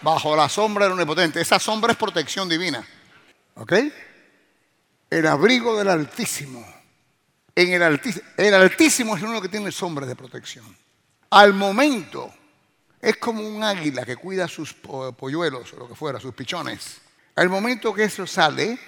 bajo 0.02 0.36
la 0.36 0.48
sombra 0.48 0.86
del 0.86 0.94
Omnipotente. 0.94 1.42
Esa 1.42 1.60
sombra 1.60 1.92
es 1.92 1.98
protección 1.98 2.48
divina. 2.48 2.86
¿Ok? 3.56 3.74
El 5.10 5.28
abrigo 5.28 5.78
del 5.78 5.90
Altísimo. 5.90 6.66
En 7.56 7.74
el 7.74 7.82
Altísimo, 7.82 8.26
el 8.38 8.54
Altísimo 8.54 9.16
es 9.16 9.24
el 9.24 9.30
único 9.30 9.42
que 9.42 9.50
tiene 9.50 9.72
sombra 9.72 10.06
de 10.06 10.16
protección. 10.16 10.66
Al 11.30 11.54
momento, 11.54 12.34
es 13.02 13.18
como 13.18 13.48
un 13.48 13.64
águila 13.64 14.06
que 14.06 14.16
cuida 14.16 14.48
sus 14.48 14.74
polluelos 14.74 15.74
o 15.74 15.78
lo 15.78 15.88
que 15.88 15.96
fuera, 15.96 16.20
sus 16.20 16.34
pichones. 16.34 17.02
Al 17.36 17.50
momento 17.50 17.94
que 17.94 18.06
eso 18.06 18.26
sale, 18.26 18.80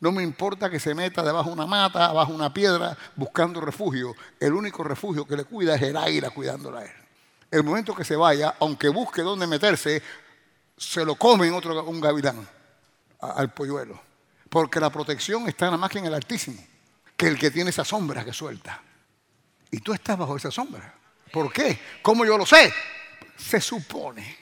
no 0.00 0.12
me 0.12 0.22
importa 0.22 0.70
que 0.70 0.78
se 0.78 0.94
meta 0.94 1.22
debajo 1.22 1.48
de 1.48 1.54
una 1.54 1.66
mata, 1.66 2.08
debajo 2.08 2.32
de 2.32 2.36
una 2.36 2.54
piedra, 2.54 2.96
buscando 3.16 3.60
refugio. 3.60 4.14
El 4.38 4.52
único 4.52 4.84
refugio 4.84 5.26
que 5.26 5.36
le 5.36 5.44
cuida 5.44 5.74
es 5.74 5.82
el 5.82 5.96
águila 5.96 6.30
cuidándola 6.30 6.80
a 6.80 6.84
él. 6.84 6.92
El 7.50 7.64
momento 7.64 7.94
que 7.94 8.04
se 8.04 8.14
vaya, 8.14 8.54
aunque 8.60 8.88
busque 8.88 9.22
dónde 9.22 9.46
meterse, 9.46 10.02
se 10.76 11.04
lo 11.04 11.16
comen 11.16 11.52
otro, 11.52 11.84
un 11.84 12.00
gavilán 12.00 12.48
al 13.20 13.52
polluelo. 13.52 14.00
Porque 14.48 14.80
la 14.80 14.90
protección 14.90 15.48
está 15.48 15.66
nada 15.66 15.76
más 15.76 15.90
que 15.90 15.98
en 15.98 16.06
el 16.06 16.14
Altísimo, 16.14 16.62
que 17.16 17.26
el 17.26 17.38
que 17.38 17.50
tiene 17.50 17.70
esa 17.70 17.84
sombra 17.84 18.24
que 18.24 18.32
suelta. 18.32 18.82
Y 19.70 19.80
tú 19.80 19.92
estás 19.92 20.16
bajo 20.16 20.36
esa 20.36 20.50
sombra. 20.50 20.99
¿Por 21.32 21.52
qué? 21.52 21.78
¿Cómo 22.02 22.24
yo 22.24 22.36
lo 22.36 22.44
sé? 22.44 22.72
Se 23.36 23.60
supone 23.60 24.36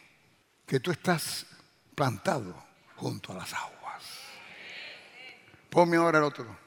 que 0.66 0.80
tú 0.80 0.90
estás 0.90 1.46
plantado 1.94 2.66
junto 2.96 3.32
a 3.32 3.36
las 3.36 3.52
aguas. 3.52 4.04
Ponme 5.70 5.96
ahora 5.96 6.18
el 6.18 6.24
otro. 6.24 6.58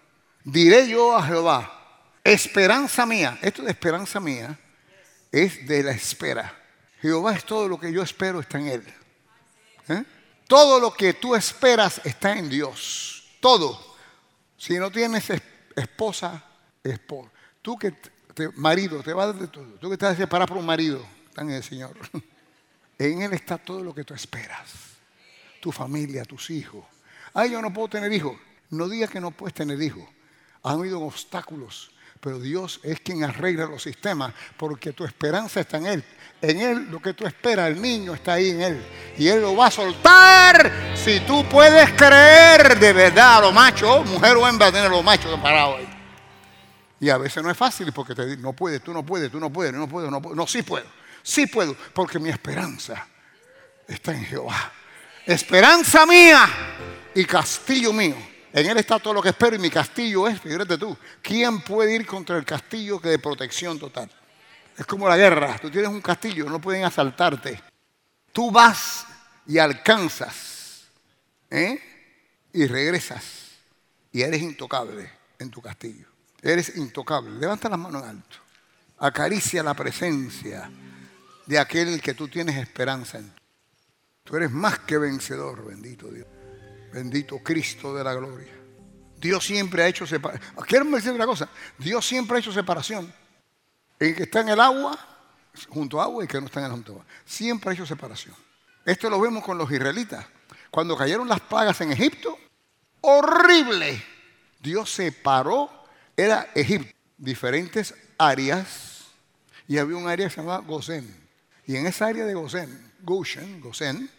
Diré 0.44 0.88
yo 0.88 1.16
a 1.16 1.24
Jehová, 1.24 2.10
esperanza 2.24 3.06
mía. 3.06 3.38
Esto 3.42 3.64
de 3.64 3.72
esperanza 3.72 4.20
mía 4.20 4.58
es 5.32 5.68
de 5.68 5.84
la 5.84 5.92
espera. 5.92 6.58
Jehová 7.02 7.34
es 7.34 7.46
todo 7.46 7.68
lo 7.68 7.80
que 7.80 7.92
yo 7.92 8.02
espero 8.02 8.40
está 8.40 8.60
en 8.60 8.68
Él. 8.68 8.94
¿Eh? 9.88 10.04
Todo 10.48 10.80
lo 10.80 10.94
que 10.94 11.14
tú 11.14 11.36
esperas 11.36 12.02
está 12.04 12.34
en 12.34 12.50
Dios. 12.50 13.24
Todo. 13.40 13.96
Si 14.58 14.78
no 14.78 14.92
tienes 14.92 15.30
esposa, 15.76 16.44
esposa. 16.84 17.32
Tú 17.62 17.78
que 17.78 17.94
marido, 18.56 19.02
te 19.04 19.14
va 19.14 19.32
de 19.32 19.48
todo. 19.48 19.66
Tú 19.80 19.88
que 19.88 19.94
estás 19.94 20.18
separado 20.18 20.48
por 20.48 20.58
un 20.58 20.66
marido, 20.66 21.04
está 21.30 21.42
en 21.42 21.52
el 21.52 21.64
Señor. 21.64 21.96
En 23.00 23.24
Él 23.24 23.34
está 23.34 23.58
todo 23.58 23.84
lo 23.84 23.96
que 23.96 24.04
tú 24.04 24.14
esperas. 24.14 24.74
Tu 25.60 25.72
familia, 25.72 26.24
tus 26.24 26.52
hijos. 26.52 26.86
Ay, 27.34 27.50
yo 27.50 27.60
no 27.60 27.74
puedo 27.74 27.88
tener 27.88 28.14
hijos. 28.14 28.38
No 28.70 28.88
digas 28.88 29.10
que 29.10 29.20
no 29.20 29.32
puedes 29.32 29.56
tener 29.56 29.82
hijos. 29.82 30.04
Han 30.62 30.78
habido 30.78 31.02
obstáculos, 31.02 31.92
pero 32.20 32.40
Dios 32.40 32.80
es 32.84 33.00
quien 33.00 33.24
arregla 33.24 33.66
los 33.66 33.82
sistemas, 33.82 34.36
porque 34.56 34.94
tu 34.94 35.04
esperanza 35.04 35.62
está 35.62 35.78
en 35.78 35.88
Él. 35.88 36.04
En 36.44 36.60
Él 36.60 36.92
lo 36.92 37.02
que 37.02 37.16
tú 37.16 37.26
esperas, 37.26 37.72
el 37.72 37.82
niño 37.82 38.14
está 38.14 38.34
ahí 38.34 38.52
en 38.52 38.62
Él. 38.62 38.86
Y 39.18 39.28
Él 39.28 39.42
lo 39.42 39.56
va 39.56 39.66
a 39.66 39.72
soltar 39.72 40.72
si 40.96 41.22
tú 41.22 41.44
puedes 41.50 41.92
creer 41.94 42.80
de 42.80 42.94
verdad 42.94 43.38
a 43.38 43.42
los 43.42 43.54
machos, 43.54 44.08
mujer 44.08 44.38
o 44.38 44.48
hembra, 44.48 44.72
tener 44.72 44.92
los 44.92 45.04
machos 45.04 45.40
parados 45.40 45.80
ahí. 45.80 46.01
Y 47.02 47.10
a 47.10 47.18
veces 47.18 47.44
no 47.44 47.50
es 47.50 47.58
fácil 47.58 47.92
porque 47.92 48.14
te 48.14 48.24
dicen, 48.24 48.44
no 48.44 48.54
puedes, 48.54 48.80
tú 48.84 48.94
no 48.94 49.04
puedes, 49.04 49.32
tú 49.32 49.40
no 49.40 49.52
puedes, 49.52 49.74
no 49.74 49.90
puedo, 49.90 50.12
no 50.12 50.22
puedo. 50.22 50.36
No, 50.36 50.46
sí 50.46 50.62
puedo, 50.62 50.86
sí 51.24 51.48
puedo, 51.48 51.76
porque 51.96 52.20
mi 52.20 52.30
esperanza 52.30 53.08
está 53.88 54.14
en 54.14 54.24
Jehová. 54.24 54.72
Esperanza 55.26 56.06
mía 56.06 56.48
y 57.16 57.26
castillo 57.26 57.92
mío. 57.92 58.16
En 58.54 58.70
Él 58.70 58.78
está 58.78 59.00
todo 59.00 59.16
lo 59.16 59.22
que 59.22 59.30
espero 59.30 59.56
y 59.56 59.60
mi 59.60 59.72
castillo 59.72 60.28
es, 60.28 60.40
fíjate 60.40 60.78
tú, 60.78 60.96
¿quién 61.24 61.62
puede 61.62 61.96
ir 61.96 62.06
contra 62.06 62.38
el 62.38 62.46
castillo 62.46 63.02
que 63.02 63.10
de 63.10 63.18
protección 63.18 63.80
total? 63.80 64.08
Es 64.78 64.86
como 64.86 65.10
la 65.10 65.18
guerra, 65.18 65.58
tú 65.60 65.72
tienes 65.72 65.90
un 65.90 66.02
castillo, 66.02 66.48
no 66.48 66.62
pueden 66.62 66.84
asaltarte. 66.84 67.64
Tú 68.32 68.52
vas 68.52 69.08
y 69.48 69.58
alcanzas 69.58 70.84
¿eh? 71.50 71.82
y 72.54 72.68
regresas 72.68 73.24
y 74.12 74.22
eres 74.22 74.40
intocable 74.40 75.10
en 75.40 75.50
tu 75.50 75.64
castillo. 75.64 76.11
Eres 76.42 76.76
intocable. 76.78 77.32
Levanta 77.40 77.70
las 77.70 77.80
manos 77.80 78.04
alto. 78.04 78.38
Acaricia 78.98 79.64
la 79.64 79.74
presencia 79.74 80.70
de 81.46 81.60
aquel 81.60 82.02
que 82.02 82.14
tú 82.14 82.28
tienes 82.28 82.58
esperanza 82.58 83.20
en. 83.20 83.32
Tú 84.24 84.38
eres 84.38 84.52
más 84.52 84.80
que 84.80 84.98
vencedor, 84.98 85.66
bendito 85.66 86.08
Dios. 86.08 86.28
Bendito 86.94 87.40
Cristo 87.40 87.94
de 87.96 88.04
la 88.04 88.14
gloria. 88.14 88.54
Dios 89.18 89.46
siempre 89.46 89.84
ha 89.84 89.88
hecho 89.88 90.08
separación. 90.08 90.56
Quiero 90.68 90.86
decir 90.86 91.12
una 91.12 91.26
cosa. 91.26 91.48
Dios 91.78 92.06
siempre 92.06 92.38
ha 92.38 92.40
hecho 92.40 92.52
separación. 92.52 93.14
El 94.00 94.16
que 94.16 94.24
está 94.24 94.42
en 94.42 94.50
el 94.50 94.60
agua, 94.60 94.98
junto 95.70 96.02
a 96.02 96.06
agua, 96.06 96.24
y 96.24 96.26
el 96.26 96.32
que 96.32 96.40
no 96.40 96.48
está 96.48 96.60
en 96.60 96.66
el 96.66 96.72
junto 96.72 96.92
a 96.92 96.96
agua. 96.96 97.06
Siempre 97.26 97.70
ha 97.70 97.74
hecho 97.74 97.86
separación. 97.86 98.36
Esto 98.84 99.10
lo 99.10 99.20
vemos 99.20 99.44
con 99.44 99.58
los 99.58 99.72
israelitas. 99.72 100.26
Cuando 100.72 100.98
cayeron 100.98 101.28
las 101.28 101.40
plagas 101.42 101.80
en 101.82 101.92
Egipto, 101.92 102.38
horrible. 103.02 104.04
Dios 104.60 104.92
separó 104.92 105.81
era 106.22 106.50
Egipto, 106.56 106.96
diferentes 107.18 107.94
áreas, 108.18 109.06
y 109.68 109.78
había 109.78 109.98
un 109.98 110.08
área 110.08 110.28
que 110.28 110.36
se 110.36 110.42
llamaba 110.42 110.64
Gosén. 110.66 111.16
Y 111.66 111.76
en 111.76 111.88
esa 111.88 112.08
área 112.08 112.26
de 112.26 112.34
Gosén, 112.34 112.92
Goshen, 113.02 113.62
Gosén, 113.62 114.10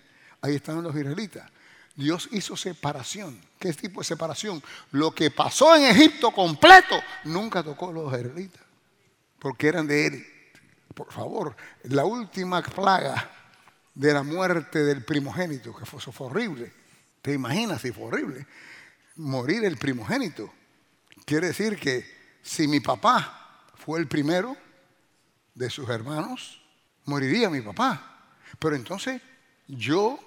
ahí 0.41 0.57
estaban 0.57 0.83
los 0.83 0.97
israelitas. 0.97 1.51
Dios 1.95 2.29
hizo 2.33 2.57
separación. 2.57 3.39
¿Qué 3.59 3.73
tipo 3.73 4.01
de 4.01 4.05
separación? 4.05 4.63
Lo 4.93 5.15
que 5.15 5.31
pasó 5.31 5.77
en 5.77 5.85
Egipto 5.85 6.31
completo 6.31 7.01
nunca 7.25 7.63
tocó 7.63 7.91
a 7.91 7.93
los 7.93 8.07
israelitas, 8.13 8.63
porque 9.39 9.69
eran 9.69 9.87
de 9.87 10.07
él. 10.07 10.27
Por 10.95 11.13
favor, 11.13 11.57
la 11.85 12.05
última 12.05 12.63
plaga 12.63 13.31
de 13.95 14.13
la 14.13 14.23
muerte 14.23 14.83
del 14.83 15.05
primogénito, 15.05 15.75
que 15.75 15.85
fue, 15.85 15.99
eso 15.99 16.13
fue 16.13 16.29
horrible. 16.29 16.73
¿Te 17.21 17.33
imaginas 17.33 17.81
si 17.81 17.93
fue 17.93 18.05
horrible? 18.05 18.47
Morir 19.17 19.65
el 19.65 19.77
primogénito. 19.77 20.53
Quiere 21.25 21.49
decir 21.49 21.79
que 21.79 22.39
si 22.43 22.67
mi 22.67 22.81
papá 22.81 23.69
fue 23.75 24.01
el 24.01 24.07
primero 24.07 24.57
de 25.55 25.71
sus 25.71 25.89
hermanos, 25.89 26.61
moriría 27.05 27.51
mi 27.51 27.61
papá. 27.61 28.35
Pero 28.59 28.77
entonces 28.77 29.21
yo, 29.67 30.19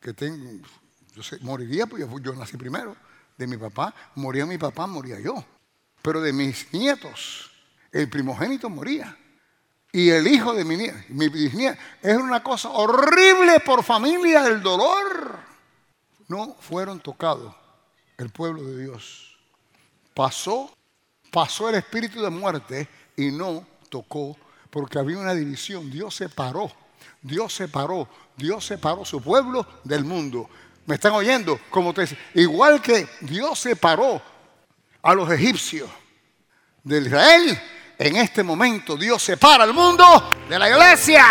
que 0.00 0.12
tengo, 0.12 0.66
yo 1.14 1.22
sé, 1.22 1.38
moriría 1.40 1.86
porque 1.86 2.06
yo 2.22 2.34
nací 2.34 2.56
primero. 2.56 2.96
De 3.36 3.46
mi 3.46 3.56
papá, 3.56 3.94
moría 4.16 4.44
mi 4.46 4.58
papá, 4.58 4.86
moría 4.86 5.20
yo. 5.20 5.44
Pero 6.02 6.20
de 6.20 6.32
mis 6.32 6.72
nietos, 6.72 7.50
el 7.92 8.08
primogénito 8.08 8.68
moría. 8.68 9.16
y 9.92 10.10
el 10.10 10.26
hijo 10.26 10.52
de 10.54 10.64
mi, 10.64 10.76
nieta, 10.76 11.04
mi 11.08 11.28
bisnieta. 11.28 11.78
Es 12.02 12.16
una 12.16 12.42
cosa 12.42 12.68
horrible 12.70 13.60
por 13.60 13.82
familia 13.82 14.42
del 14.42 14.62
dolor. 14.62 15.38
No 16.28 16.56
fueron 16.60 17.00
tocados 17.00 17.54
el 18.18 18.30
pueblo 18.30 18.62
de 18.64 18.84
Dios. 18.84 19.27
Pasó, 20.18 20.68
pasó 21.30 21.68
el 21.68 21.76
espíritu 21.76 22.20
de 22.20 22.28
muerte 22.28 22.88
y 23.16 23.30
no 23.30 23.64
tocó 23.88 24.36
porque 24.68 24.98
había 24.98 25.16
una 25.16 25.32
división. 25.32 25.88
Dios 25.92 26.12
separó, 26.12 26.72
Dios 27.22 27.54
separó, 27.54 28.08
Dios 28.36 28.66
separó 28.66 29.04
su 29.04 29.22
pueblo 29.22 29.64
del 29.84 30.02
mundo. 30.02 30.50
¿Me 30.86 30.96
están 30.96 31.12
oyendo? 31.12 31.60
Como 31.70 31.94
te 31.94 32.08
igual 32.34 32.82
que 32.82 33.08
Dios 33.20 33.60
separó 33.60 34.20
a 35.02 35.14
los 35.14 35.30
egipcios 35.30 35.88
de 36.82 36.98
Israel, 36.98 37.62
en 37.96 38.16
este 38.16 38.42
momento 38.42 38.96
Dios 38.96 39.22
separa 39.22 39.62
al 39.62 39.72
mundo 39.72 40.04
de 40.48 40.58
la 40.58 40.68
iglesia. 40.68 41.24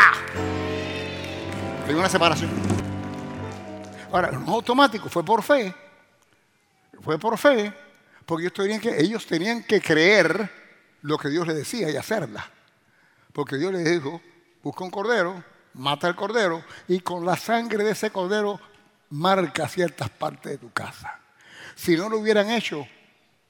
Hay 1.85 1.93
una 1.93 2.07
separación. 2.07 2.51
Ahora, 4.13 4.31
no 4.31 4.43
es 4.43 4.47
automático, 4.47 5.09
fue 5.09 5.25
por 5.25 5.43
fe. 5.43 5.75
Fue 7.03 7.19
por 7.19 7.37
fe, 7.37 7.73
porque 8.27 8.43
ellos 8.43 8.53
tenían 8.53 8.81
que, 8.81 9.01
ellos 9.01 9.25
tenían 9.25 9.63
que 9.63 9.81
creer 9.81 10.51
lo 11.01 11.17
que 11.17 11.29
Dios 11.29 11.47
les 11.47 11.55
decía 11.55 11.89
y 11.89 11.95
hacerla. 11.95 12.45
Porque 13.31 13.55
Dios 13.55 13.71
les 13.71 13.89
dijo, 13.89 14.21
busca 14.61 14.83
un 14.83 14.91
cordero, 14.91 15.41
mata 15.75 16.09
el 16.09 16.15
cordero 16.15 16.61
y 16.89 16.99
con 16.99 17.25
la 17.25 17.37
sangre 17.37 17.85
de 17.85 17.91
ese 17.91 18.11
cordero 18.11 18.59
marca 19.11 19.69
ciertas 19.69 20.09
partes 20.09 20.51
de 20.51 20.57
tu 20.57 20.73
casa. 20.73 21.21
Si 21.73 21.95
no 21.95 22.09
lo 22.09 22.17
hubieran 22.17 22.51
hecho, 22.51 22.85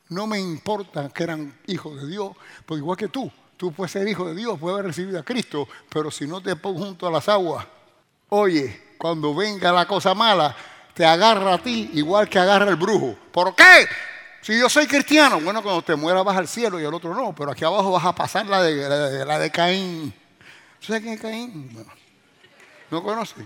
no 0.09 0.27
me 0.27 0.39
importa 0.39 1.09
que 1.09 1.23
eran 1.23 1.57
hijos 1.65 1.99
de 1.99 2.07
Dios, 2.07 2.33
porque 2.63 2.79
igual 2.79 2.97
que 2.97 3.07
tú, 3.07 3.31
tú 3.57 3.71
puedes 3.71 3.91
ser 3.91 4.07
hijo 4.07 4.27
de 4.27 4.35
Dios, 4.35 4.59
puedes 4.59 4.75
haber 4.75 4.87
recibido 4.87 5.19
a 5.19 5.23
Cristo, 5.23 5.67
pero 5.89 6.11
si 6.11 6.27
no 6.27 6.39
te 6.39 6.55
pongo 6.55 6.85
junto 6.85 7.07
a 7.07 7.11
las 7.11 7.27
aguas, 7.27 7.65
oye, 8.29 8.93
cuando 8.99 9.33
venga 9.33 9.71
la 9.71 9.87
cosa 9.87 10.13
mala, 10.13 10.55
te 10.93 11.03
agarra 11.03 11.55
a 11.55 11.57
ti 11.57 11.89
igual 11.93 12.29
que 12.29 12.37
agarra 12.37 12.69
el 12.69 12.75
brujo. 12.75 13.17
¿Por 13.31 13.55
qué? 13.55 13.87
Si 14.47 14.57
yo 14.57 14.69
soy 14.69 14.87
cristiano, 14.87 15.41
bueno, 15.41 15.61
cuando 15.61 15.81
te 15.81 15.93
mueras 15.97 16.23
vas 16.23 16.37
al 16.37 16.47
cielo 16.47 16.79
y 16.79 16.85
el 16.85 16.93
otro 16.93 17.13
no, 17.13 17.35
pero 17.35 17.51
aquí 17.51 17.65
abajo 17.65 17.91
vas 17.91 18.05
a 18.05 18.15
pasar 18.15 18.45
la 18.45 18.63
de, 18.63 19.25
la 19.25 19.39
de, 19.39 19.51
Caín. 19.51 20.13
¿Sabes 20.79 21.01
quién 21.01 21.15
es 21.15 21.19
Caín? 21.19 21.69
Bueno, 21.73 21.91
no 22.89 23.03
conoce. 23.03 23.45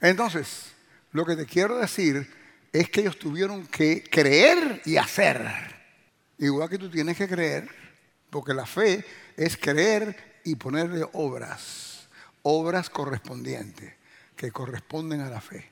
Entonces, 0.00 0.72
lo 1.12 1.26
que 1.26 1.36
te 1.36 1.44
quiero 1.44 1.76
decir 1.76 2.34
es 2.72 2.88
que 2.88 3.02
ellos 3.02 3.18
tuvieron 3.18 3.66
que 3.66 4.02
creer 4.10 4.80
y 4.86 4.96
hacer. 4.96 5.46
Igual 6.38 6.70
que 6.70 6.78
tú 6.78 6.88
tienes 6.88 7.18
que 7.18 7.28
creer, 7.28 7.68
porque 8.30 8.54
la 8.54 8.64
fe 8.64 9.04
es 9.36 9.54
creer 9.58 10.40
y 10.44 10.54
ponerle 10.54 11.06
obras, 11.12 12.08
obras 12.40 12.88
correspondientes, 12.88 13.92
que 14.34 14.50
corresponden 14.50 15.20
a 15.20 15.28
la 15.28 15.42
fe. 15.42 15.70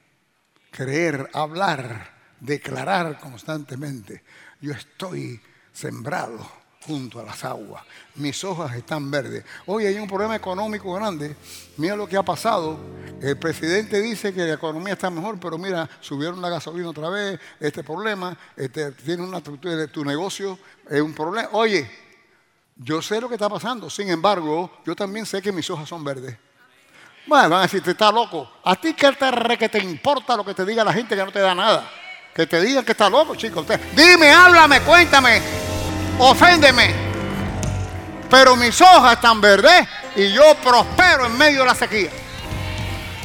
Creer, 0.71 1.31
hablar, 1.33 2.11
declarar 2.41 3.19
constantemente 3.19 4.23
yo 4.61 4.73
estoy 4.73 5.41
sembrado 5.73 6.39
junto 6.87 7.21
a 7.21 7.25
las 7.25 7.45
aguas. 7.45 7.83
Mis 8.15 8.43
hojas 8.45 8.75
están 8.77 9.11
verdes. 9.11 9.45
Hoy 9.67 9.87
hay 9.87 9.99
un 9.99 10.09
problema 10.09 10.37
económico 10.37 10.93
grande. 10.95 11.37
Mira 11.77 11.97
lo 11.97 12.07
que 12.07 12.17
ha 12.17 12.23
pasado. 12.23 12.79
El 13.21 13.37
presidente 13.39 14.01
dice 14.01 14.33
que 14.33 14.45
la 14.45 14.55
economía 14.55 14.93
está 14.93 15.11
mejor, 15.11 15.39
pero 15.41 15.59
mira, 15.59 15.89
subieron 16.01 16.41
la 16.41 16.49
gasolina 16.49 16.91
otra 16.91 17.09
vez. 17.09 17.41
Este 17.59 17.83
problema, 17.83 18.37
este, 18.57 18.93
tiene 18.93 19.25
una 19.25 19.39
estructura 19.39 19.75
de 19.75 19.89
tu 19.89 20.05
negocio, 20.05 20.59
es 20.89 21.01
un 21.01 21.13
problema. 21.13 21.49
Oye, 21.53 21.91
yo 22.77 23.03
sé 23.03 23.21
lo 23.21 23.29
que 23.29 23.35
está 23.35 23.49
pasando. 23.49 23.91
Sin 23.91 24.09
embargo, 24.09 24.71
yo 24.85 24.95
también 24.95 25.27
sé 25.27 25.43
que 25.43 25.51
mis 25.53 25.69
hojas 25.69 25.89
son 25.89 26.05
verdes. 26.05 26.37
Bueno, 27.27 27.49
van 27.51 27.59
a 27.61 27.63
decir, 27.63 27.83
te 27.83 27.91
está 27.91 28.13
loco. 28.13 28.49
¿A 28.63 28.77
ti 28.77 28.95
que 28.95 29.69
te 29.69 29.79
importa 29.79 30.37
lo 30.37 30.45
que 30.45 30.55
te 30.55 30.65
diga 30.65 30.85
la 30.85 30.93
gente 30.93 31.17
que 31.17 31.25
no 31.25 31.33
te 31.33 31.41
da 31.41 31.55
nada? 31.55 31.91
Que 32.37 32.47
te 32.47 32.61
digan 32.61 32.85
que 32.85 32.93
está 32.93 33.09
loco, 33.09 33.35
chicos. 33.35 33.65
Dime, 33.97 34.31
háblame, 34.31 34.83
cuéntame, 34.83 35.41
oféndeme. 36.19 36.95
Pero 38.29 38.55
mis 38.57 38.79
hojas 38.83 39.15
están 39.15 39.41
verdes 39.41 39.89
y 40.15 40.31
yo 40.35 40.43
prospero 40.63 41.25
en 41.25 41.39
medio 41.39 41.61
de 41.61 41.65
la 41.65 41.75
sequía. 41.75 42.11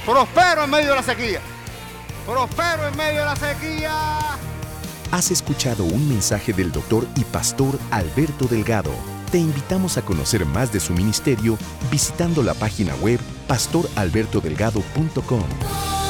Prospero 0.05 0.63
en 0.63 0.69
medio 0.69 0.91
de 0.91 0.95
la 0.95 1.03
sequía. 1.03 1.41
Prospero 2.25 2.87
en 2.87 2.95
medio 2.95 3.19
de 3.19 3.25
la 3.25 3.35
sequía. 3.35 3.91
Has 5.11 5.29
escuchado 5.29 5.83
un 5.83 6.07
mensaje 6.07 6.53
del 6.53 6.71
doctor 6.71 7.05
y 7.17 7.25
pastor 7.25 7.77
Alberto 7.91 8.45
Delgado. 8.45 8.93
Te 9.29 9.39
invitamos 9.39 9.97
a 9.97 10.03
conocer 10.03 10.45
más 10.45 10.71
de 10.71 10.79
su 10.79 10.93
ministerio 10.93 11.57
visitando 11.91 12.43
la 12.43 12.53
página 12.53 12.95
web 12.95 13.19
pastoralbertodelgado.com. 13.49 16.00